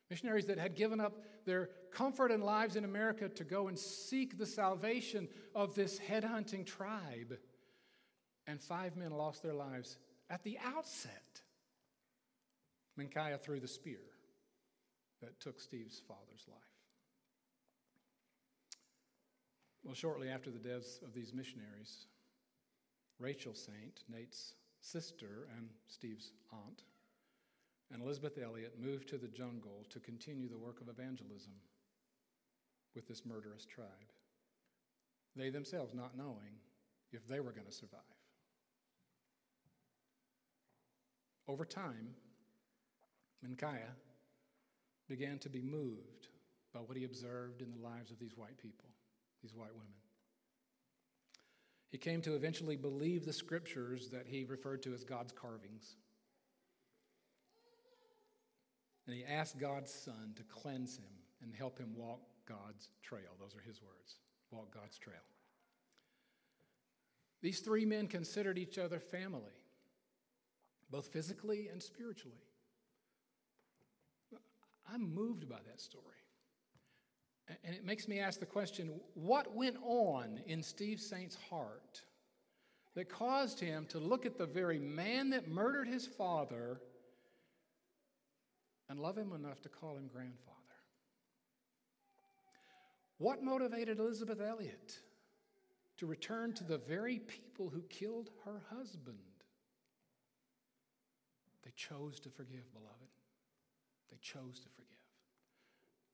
Missionaries 0.10 0.45
that 0.47 0.60
had 0.60 0.76
given 0.76 0.99
up 0.99 1.24
their 1.45 1.70
comfort 1.91 2.32
and 2.32 2.43
lives 2.43 2.76
in 2.76 2.84
America 2.84 3.30
to 3.30 3.43
go 3.43 3.68
and 3.68 3.80
seek 3.80 4.38
the 4.38 4.45
salvation 4.45 5.28
of 5.56 5.74
this 5.76 5.99
headhunting 5.99 6.66
tribe. 6.66 7.38
And 8.45 8.60
five 8.62 8.97
men 8.97 9.12
lost 9.12 9.41
their 9.41 9.54
lives 9.54 9.97
at 10.30 10.43
the 10.43 10.58
outset. 10.64 11.41
Mincaye 12.99 13.39
threw 13.39 13.60
the 13.60 13.68
spear 13.68 14.01
that 15.22 15.39
took 15.39 15.60
Steve's 15.60 16.01
father's 16.08 16.45
life. 16.47 16.82
Well, 19.84 19.93
shortly 19.93 20.29
after 20.29 20.49
the 20.49 20.59
deaths 20.59 20.99
of 21.03 21.13
these 21.13 21.34
missionaries, 21.34 22.07
Rachel 23.19 23.53
Saint, 23.53 24.03
Nate's 24.09 24.53
sister 24.79 25.49
and 25.57 25.69
Steve's 25.88 26.31
aunt, 26.53 26.84
and 27.91 28.01
Elisabeth 28.01 28.38
Elliot 28.41 28.75
moved 28.81 29.09
to 29.09 29.17
the 29.17 29.27
jungle 29.27 29.86
to 29.89 29.99
continue 29.99 30.47
the 30.47 30.57
work 30.57 30.79
of 30.79 30.88
evangelism 30.88 31.53
with 32.95 33.07
this 33.07 33.25
murderous 33.25 33.65
tribe. 33.65 33.88
They 35.36 35.49
themselves 35.49 35.93
not 35.93 36.17
knowing 36.17 36.59
if 37.11 37.27
they 37.27 37.39
were 37.39 37.51
going 37.51 37.67
to 37.67 37.73
survive. 37.73 37.99
Over 41.47 41.65
time, 41.65 42.15
Mincaye 43.45 43.89
began 45.09 45.39
to 45.39 45.49
be 45.49 45.61
moved 45.61 46.29
by 46.73 46.79
what 46.79 46.95
he 46.95 47.03
observed 47.03 47.61
in 47.61 47.71
the 47.71 47.86
lives 47.86 48.11
of 48.11 48.19
these 48.19 48.38
white 48.38 48.57
people 48.57 48.89
these 49.43 49.53
white 49.53 49.73
women. 49.73 49.93
He 51.91 51.97
came 51.99 52.21
to 52.21 52.33
eventually 52.33 52.75
believe 52.75 53.25
the 53.25 53.33
scriptures 53.33 54.09
that 54.09 54.25
he 54.25 54.45
referred 54.45 54.81
to 54.83 54.93
as 54.93 55.03
God's 55.03 55.31
carvings. 55.31 55.95
And 59.05 59.15
he 59.15 59.23
asked 59.23 59.59
God's 59.59 59.93
Son 59.93 60.33
to 60.35 60.43
cleanse 60.43 60.97
him 60.97 61.05
and 61.43 61.53
help 61.53 61.77
him 61.77 61.93
walk 61.95 62.21
God's 62.47 62.89
trail. 63.03 63.35
Those 63.39 63.55
are 63.55 63.61
his 63.61 63.81
words 63.81 64.15
walk 64.49 64.73
God's 64.73 64.97
trail. 64.97 65.15
These 67.41 67.59
three 67.59 67.85
men 67.85 68.07
considered 68.07 68.57
each 68.57 68.77
other 68.77 68.99
family, 68.99 69.51
both 70.89 71.07
physically 71.07 71.67
and 71.71 71.81
spiritually. 71.81 72.37
I'm 74.91 75.13
moved 75.13 75.49
by 75.49 75.59
that 75.67 75.81
story. 75.81 76.22
And 77.47 77.75
it 77.75 77.85
makes 77.85 78.07
me 78.07 78.19
ask 78.19 78.39
the 78.39 78.45
question 78.45 78.99
what 79.15 79.55
went 79.55 79.75
on 79.83 80.39
in 80.47 80.63
Steve 80.63 80.99
Saint's 80.99 81.37
heart 81.49 82.01
that 82.95 83.09
caused 83.09 83.59
him 83.59 83.85
to 83.87 83.99
look 83.99 84.25
at 84.25 84.37
the 84.37 84.45
very 84.45 84.79
man 84.79 85.29
that 85.31 85.47
murdered 85.47 85.87
his 85.87 86.05
father 86.05 86.79
and 88.89 88.99
love 88.99 89.17
him 89.17 89.33
enough 89.33 89.61
to 89.61 89.69
call 89.69 89.97
him 89.97 90.07
grandfather? 90.07 90.53
What 93.17 93.43
motivated 93.43 93.99
Elisabeth 93.99 94.41
Elliot 94.41 94.99
to 95.97 96.05
return 96.05 96.53
to 96.53 96.63
the 96.63 96.77
very 96.77 97.19
people 97.19 97.69
who 97.69 97.81
killed 97.83 98.29
her 98.45 98.61
husband? 98.69 99.17
They 101.63 101.71
chose 101.75 102.19
to 102.21 102.29
forgive, 102.29 102.71
beloved. 102.73 103.11
They 104.11 104.17
chose 104.21 104.59
to 104.59 104.69
forgive. 104.69 105.03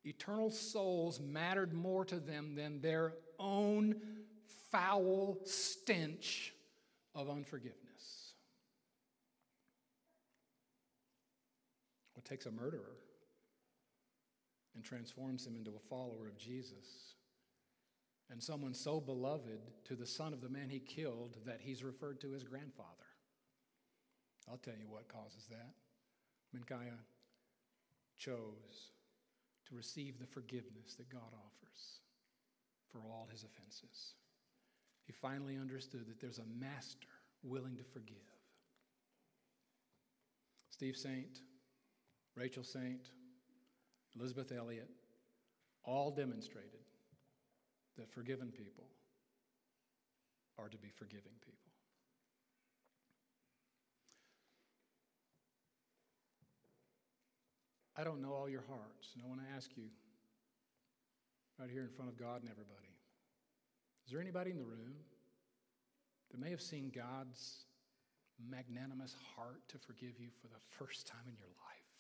Eternal 0.06 0.50
souls 0.50 1.20
mattered 1.20 1.74
more 1.74 2.06
to 2.06 2.20
them 2.20 2.56
than 2.56 2.82
their 2.82 3.14
own 3.38 3.96
foul 4.72 5.38
stench 5.46 6.54
of 7.16 7.30
unforgiveness. 7.30 8.34
What 12.14 12.26
takes 12.26 12.46
a 12.46 12.52
murderer 12.52 12.98
and 14.76 14.84
transforms 14.84 15.46
him 15.46 15.56
into 15.56 15.72
a 15.72 15.90
follower 15.90 16.28
of 16.28 16.38
Jesus 16.38 17.16
and 18.30 18.42
someone 18.42 18.74
so 18.74 19.00
beloved 19.00 19.60
to 19.86 19.96
the 19.96 20.06
son 20.06 20.34
of 20.34 20.42
the 20.42 20.50
man 20.50 20.70
he 20.70 20.80
killed 20.80 21.38
that 21.46 21.60
he's 21.62 21.84
referred 21.84 22.22
to 22.22 22.34
as 22.36 22.44
grandfather. 22.44 22.88
I'll 24.50 24.58
tell 24.58 24.76
you 24.80 24.88
what 24.88 25.08
causes 25.08 25.48
that. 25.50 25.74
Mincaye 26.56 26.92
chose 28.18 28.92
to 29.70 29.76
receive 29.76 30.20
the 30.20 30.26
forgiveness 30.26 30.96
that 30.98 31.10
God 31.10 31.32
offers 31.34 32.00
for 32.92 33.00
all 33.00 33.28
his 33.32 33.44
offenses. 33.44 34.14
He 35.06 35.14
finally 35.14 35.58
understood 35.58 36.08
that 36.08 36.20
there's 36.20 36.40
a 36.40 36.60
master 36.60 37.08
willing 37.44 37.78
to 37.78 37.84
forgive. 37.84 38.18
Steve 40.70 40.98
Saint, 40.98 41.42
Rachel 42.36 42.64
Saint, 42.64 43.10
Elisabeth 44.16 44.52
Elliot 44.52 44.90
all 45.84 46.12
demonstrated 46.12 46.80
that 47.98 48.12
forgiven 48.12 48.52
people 48.52 48.86
are 50.58 50.70
to 50.70 50.78
be 50.78 50.90
forgiving 50.90 51.34
people. 51.42 51.69
I 58.00 58.04
don't 58.04 58.22
know 58.22 58.32
all 58.32 58.48
your 58.48 58.64
hearts, 58.70 59.12
and 59.14 59.24
I 59.24 59.28
want 59.28 59.42
to 59.42 59.56
ask 59.56 59.70
you 59.76 59.84
right 61.60 61.70
here 61.70 61.82
in 61.82 61.90
front 61.90 62.10
of 62.10 62.18
God 62.18 62.42
and 62.42 62.50
everybody 62.50 62.90
is 64.10 64.14
there 64.14 64.22
anybody 64.22 64.50
in 64.50 64.58
the 64.58 64.64
room 64.64 64.96
that 66.32 66.40
may 66.40 66.50
have 66.50 66.62
seen 66.62 66.90
God's 66.90 67.66
magnanimous 68.50 69.16
heart 69.36 69.62
to 69.68 69.78
forgive 69.78 70.20
you 70.20 70.30
for 70.42 70.48
the 70.48 70.58
first 70.80 71.06
time 71.06 71.22
in 71.28 71.36
your 71.38 71.54
life? 71.68 71.92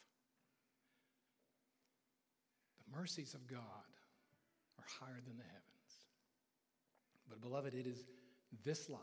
The 2.81 2.97
mercies 2.97 3.35
of 3.35 3.45
God 3.45 3.89
are 4.79 4.85
higher 4.99 5.21
than 5.23 5.37
the 5.37 5.43
heavens. 5.43 5.91
But, 7.29 7.41
beloved, 7.41 7.75
it 7.75 7.85
is 7.85 8.07
this 8.65 8.89
life 8.89 9.01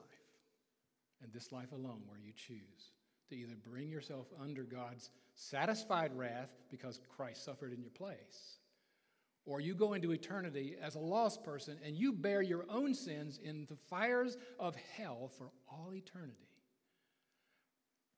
and 1.23 1.33
this 1.33 1.53
life 1.53 1.71
alone 1.71 2.03
where 2.09 2.19
you 2.19 2.33
choose 2.35 2.91
to 3.29 3.37
either 3.37 3.57
bring 3.69 3.91
yourself 3.91 4.27
under 4.41 4.63
God's 4.63 5.11
satisfied 5.35 6.17
wrath 6.17 6.51
because 6.71 7.01
Christ 7.17 7.45
suffered 7.45 7.73
in 7.73 7.81
your 7.81 7.91
place, 7.91 8.59
or 9.45 9.61
you 9.61 9.75
go 9.75 9.95
into 9.95 10.13
eternity 10.13 10.77
as 10.81 10.95
a 10.95 11.01
lost 11.01 11.45
person 11.45 11.79
and 11.85 11.97
you 11.97 12.13
bear 12.13 12.43
your 12.43 12.65
own 12.69 12.95
sins 12.95 13.39
in 13.43 13.67
the 13.69 13.77
fires 13.77 14.37
of 14.59 14.75
hell 14.97 15.31
for 15.39 15.51
all 15.69 15.93
eternity. 15.95 16.49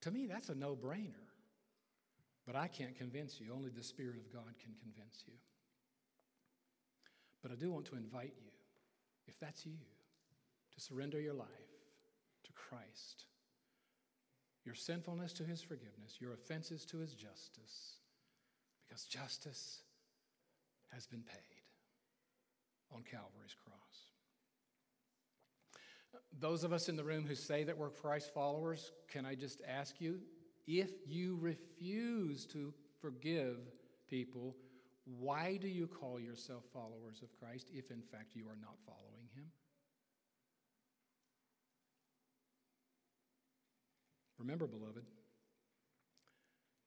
To 0.03 0.11
me, 0.11 0.27
that's 0.27 0.49
a 0.49 0.55
no 0.55 0.77
brainer. 0.77 1.27
But 2.47 2.57
I 2.57 2.67
can't 2.67 2.97
convince 2.97 3.39
you. 3.41 3.53
Only 3.55 3.69
the 3.69 3.83
Spirit 3.83 4.17
of 4.17 4.33
God 4.33 4.55
can 4.59 4.73
convince 4.81 5.23
you. 5.27 5.35
But 7.43 7.53
I 7.53 7.57
do 7.57 7.71
want 7.71 7.85
to 7.87 7.97
invite 7.97 8.33
you, 8.41 8.51
if 9.27 9.39
that's 9.39 9.67
you, 9.67 9.77
to 10.75 10.81
surrender 10.81 11.21
your 11.21 11.35
life 11.35 11.47
to 12.45 12.53
Christ 12.53 13.28
your 14.69 14.75
sinfulness 14.75 15.33
to 15.33 15.45
his 15.45 15.63
forgiveness, 15.63 16.19
your 16.21 16.35
offenses 16.35 16.85
to 16.85 16.99
his 16.99 17.15
justice, 17.15 17.97
because 18.87 19.05
justice 19.05 19.81
has 20.93 21.07
been 21.07 21.23
paid 21.23 21.63
on 22.95 23.03
Calvary's 23.03 23.57
cross. 23.65 23.79
Those 26.39 26.65
of 26.65 26.75
us 26.75 26.91
in 26.91 26.97
the 26.97 27.05
room 27.05 27.25
who 27.27 27.35
say 27.35 27.65
that 27.65 27.79
we're 27.79 27.89
Christ 27.89 28.35
followers, 28.35 28.93
can 29.11 29.25
I 29.25 29.35
just 29.35 29.63
ask 29.67 30.03
you 30.03 30.21
if 30.67 30.91
you 31.07 31.39
refuse 31.41 32.45
to 32.49 32.75
forgive 33.01 33.57
people, 34.11 34.55
why 35.07 35.57
do 35.57 35.69
you 35.69 35.87
call 35.87 36.21
yourself 36.21 36.65
followers 36.75 37.23
of 37.23 37.33
Christ 37.41 37.71
if 37.73 37.91
in 37.91 38.03
fact 38.03 38.37
you 38.37 38.45
are 38.49 38.59
not 38.61 38.77
following 38.85 39.29
him? 39.35 39.47
Remember, 44.39 44.67
beloved, 44.67 45.05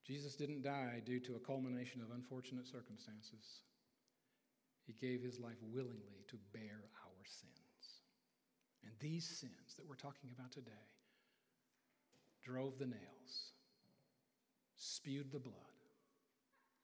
Jesus 0.06 0.36
didn't 0.36 0.64
die 0.64 1.02
due 1.06 1.20
to 1.20 1.36
a 1.36 1.40
culmination 1.40 2.02
of 2.02 2.16
unfortunate 2.16 2.68
circumstances. 2.68 3.64
He 4.86 4.94
gave 4.94 5.22
his 5.22 5.40
life 5.40 5.62
willingly 5.72 6.26
to 6.30 6.38
bear 6.54 6.90
our 7.06 7.24
sins. 7.26 8.02
And 8.84 8.94
these 9.00 9.28
sins 9.28 9.76
that 9.78 9.88
we're 9.88 9.96
talking 9.96 10.32
about 10.36 10.52
today 10.52 10.72
drove 12.44 12.80
the 12.80 12.88
nails, 12.88 13.54
spewed 14.76 15.32
the 15.32 15.40
blood, 15.40 15.56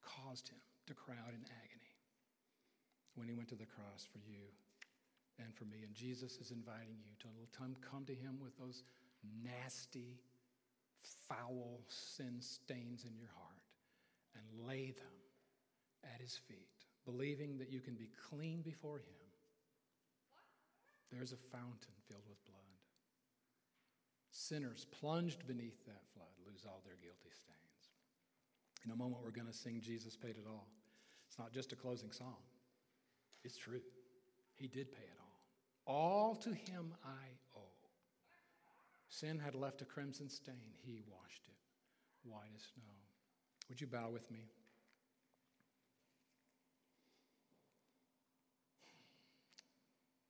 caused 0.03 0.49
him 0.49 0.61
to 0.85 0.93
cry 0.93 1.15
out 1.25 1.33
in 1.33 1.41
agony 1.41 1.97
when 3.15 3.27
he 3.27 3.33
went 3.33 3.49
to 3.49 3.55
the 3.55 3.65
cross 3.65 4.05
for 4.11 4.19
you 4.19 4.45
and 5.39 5.55
for 5.55 5.65
me. 5.65 5.77
And 5.83 5.95
Jesus 5.95 6.37
is 6.37 6.51
inviting 6.51 7.01
you 7.01 7.17
to 7.19 7.27
come 7.57 8.05
to 8.05 8.13
him 8.13 8.37
with 8.41 8.55
those 8.57 8.83
nasty, 9.43 10.21
foul 11.27 11.81
sin 11.87 12.37
stains 12.39 13.05
in 13.05 13.15
your 13.17 13.29
heart 13.35 13.63
and 14.35 14.67
lay 14.67 14.91
them 14.91 15.17
at 16.13 16.21
his 16.21 16.39
feet, 16.47 16.85
believing 17.05 17.57
that 17.57 17.71
you 17.71 17.79
can 17.79 17.95
be 17.95 18.09
clean 18.29 18.61
before 18.61 18.97
him. 18.97 19.17
There's 21.11 21.31
a 21.31 21.37
fountain 21.51 21.95
filled 22.07 22.27
with 22.27 22.43
blood. 22.45 22.57
Sinners 24.31 24.85
plunged 24.99 25.47
beneath 25.47 25.85
that 25.85 26.03
flood 26.13 26.27
lose 26.45 26.63
all 26.65 26.81
their 26.85 26.97
guilty 27.01 27.31
stains. 27.31 27.89
In 28.85 28.91
a 28.91 28.95
moment, 28.95 29.21
we're 29.23 29.31
going 29.31 29.47
to 29.47 29.53
sing 29.53 29.81
Jesus 29.81 30.15
Paid 30.15 30.37
It 30.37 30.45
All. 30.47 30.67
It's 31.27 31.39
not 31.39 31.51
just 31.51 31.73
a 31.73 31.75
closing 31.75 32.11
song, 32.11 32.37
it's 33.43 33.57
true. 33.57 33.81
He 34.55 34.67
did 34.67 34.91
pay 34.91 35.03
it 35.03 35.17
all. 35.19 35.93
All 35.93 36.35
to 36.35 36.49
him 36.49 36.93
I 37.05 37.37
Sin 39.09 39.39
had 39.39 39.55
left 39.55 39.81
a 39.81 39.85
crimson 39.85 40.29
stain. 40.29 40.75
He 40.85 41.01
washed 41.07 41.47
it 41.47 41.57
white 42.29 42.51
as 42.55 42.63
snow. 42.73 42.93
Would 43.69 43.81
you 43.81 43.87
bow 43.87 44.09
with 44.09 44.29
me? 44.31 44.49